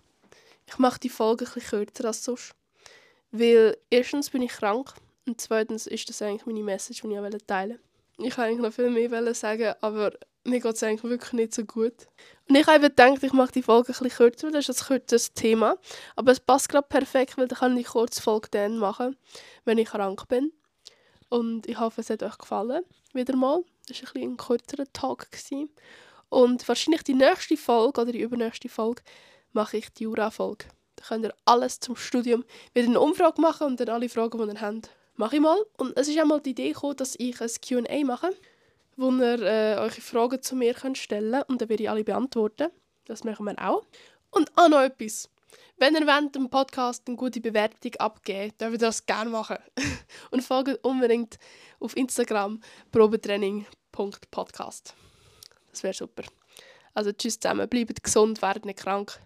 ich 0.67 0.79
mache 0.79 1.01
die 1.01 1.09
Folge 1.09 1.45
bisschen 1.45 1.63
kürzer 1.63 2.07
als 2.07 2.25
sonst. 2.25 2.55
Weil 3.33 3.77
erstens 3.91 4.31
bin 4.31 4.43
ich 4.43 4.53
krank 4.53 4.95
und 5.27 5.41
zweitens 5.41 5.87
ist 5.87 6.09
das 6.09 6.23
eigentlich 6.23 6.47
meine 6.47 6.63
Message, 6.63 7.03
die 7.03 7.09
ich 7.09 7.47
teilen 7.47 7.79
wollte. 7.79 7.81
Ich 8.19 8.37
wollte 8.37 8.43
eigentlich 8.43 8.61
noch 8.61 8.73
viel 8.73 8.91
mehr 8.91 9.35
sagen, 9.35 9.75
aber 9.81 10.13
mir 10.45 10.61
geht 10.61 10.75
es 10.75 10.83
eigentlich 10.83 11.03
wirklich 11.05 11.33
nicht 11.33 11.55
so 11.55 11.65
gut. 11.65 12.09
Und 12.49 12.57
ich 12.57 12.67
habe 12.67 12.81
gedacht, 12.81 13.23
ich 13.23 13.33
mache 13.33 13.53
die 13.53 13.63
Folge 13.63 13.93
ein 13.93 13.99
bisschen 13.99 14.11
kürzer, 14.11 14.47
weil 14.47 14.53
das 14.53 14.69
ist 14.69 14.83
ein 14.83 14.87
kürzeres 14.87 15.33
Thema. 15.35 15.77
Aber 16.17 16.33
es 16.33 16.41
passt 16.41 16.69
gerade 16.69 16.89
perfekt, 16.89 17.37
weil 17.37 17.49
dann 17.49 17.59
kann 17.59 17.77
ich 17.77 17.87
die 17.87 17.93
kurze 17.93 18.23
Folge 18.23 18.49
dann 18.51 18.79
machen, 18.79 19.17
wenn 19.65 19.79
ich 19.79 19.89
krank 19.89 20.27
bin. 20.29 20.53
Und 21.29 21.69
ich 21.69 21.79
hoffe, 21.79 22.01
es 22.01 22.11
hat 22.11 22.23
euch 22.23 22.39
gefallen. 22.39 22.83
Wieder 23.13 23.37
mal. 23.37 23.63
Das 23.87 24.03
war 24.03 24.17
ein, 24.17 24.33
ein 24.33 24.37
kürzerer 24.37 24.87
Talk. 24.93 25.31
Gewesen. 25.31 25.71
Und 26.29 26.67
wahrscheinlich 26.67 27.03
die 27.03 27.15
nächste 27.15 27.57
Folge 27.57 28.01
oder 28.01 28.13
die 28.13 28.21
übernächste 28.21 28.69
Folge 28.69 29.03
mache 29.53 29.79
ich 29.79 29.93
die 29.93 30.05
Jura-Folge. 30.05 30.67
Da 30.97 31.05
könnt 31.05 31.25
ihr 31.25 31.35
alles 31.45 31.81
zum 31.81 31.97
Studium 31.97 32.45
wieder 32.73 32.87
eine 32.87 33.01
Umfrage 33.01 33.41
machen 33.41 33.67
und 33.67 33.81
dann 33.81 33.89
alle 33.89 34.09
Fragen, 34.09 34.39
die 34.39 34.55
ihr 34.55 34.61
habt, 34.61 34.91
mache 35.17 35.37
ich 35.37 35.43
mal. 35.43 35.59
Und 35.77 35.97
es 35.97 36.09
ist 36.09 36.19
einmal 36.19 36.41
die 36.41 36.51
Idee 36.51 36.73
gekommen, 36.73 36.97
dass 36.97 37.17
ich 37.19 37.41
ein 37.41 37.51
Q&A 37.67 38.05
mache, 38.05 38.31
wo 39.01 39.11
ihr 39.11 39.43
äh, 39.43 39.77
eure 39.79 39.91
Fragen 39.93 40.43
zu 40.43 40.55
mir 40.55 40.75
könnt 40.75 40.99
stellen 40.99 41.33
könnt 41.33 41.49
und 41.49 41.61
dann 41.61 41.71
werde 41.71 41.83
ich 41.83 41.91
alle 41.91 42.05
beantworten. 42.05 42.71
Das 43.07 43.25
machen 43.25 43.47
wir 43.47 43.59
auch. 43.59 43.85
Und 44.31 44.53
auch 44.57 44.69
noch 44.69 44.83
etwas. 44.83 45.29
Wenn 45.79 45.95
ihr 45.95 46.07
während 46.07 46.35
dem 46.35 46.51
Podcast 46.51 47.09
eine 47.09 47.17
gute 47.17 47.41
Bewertung 47.41 47.95
abgeben 47.97 48.53
dürft 48.61 48.75
ihr 48.75 48.79
das 48.79 49.07
gerne 49.07 49.31
machen. 49.31 49.57
und 50.31 50.43
folgt 50.43 50.85
unbedingt 50.85 51.39
auf 51.81 51.97
Instagram 51.97 52.61
probetraining.podcast. 52.93 54.95
Das 55.71 55.83
wäre 55.83 55.95
super. 55.95 56.25
Also 56.93 57.13
tschüss 57.13 57.41
zusammen, 57.41 57.69
bleibt 57.69 58.03
gesund, 58.03 58.43
werdet 58.43 58.67
nicht 58.67 58.81
krank. 58.81 59.19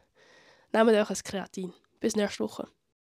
Nehmt 0.72 0.90
euch 0.90 1.10
ein 1.10 1.16
Kreatin. 1.24 1.72
Bis 1.98 2.14
nächste 2.14 2.44
Woche. 2.44 2.68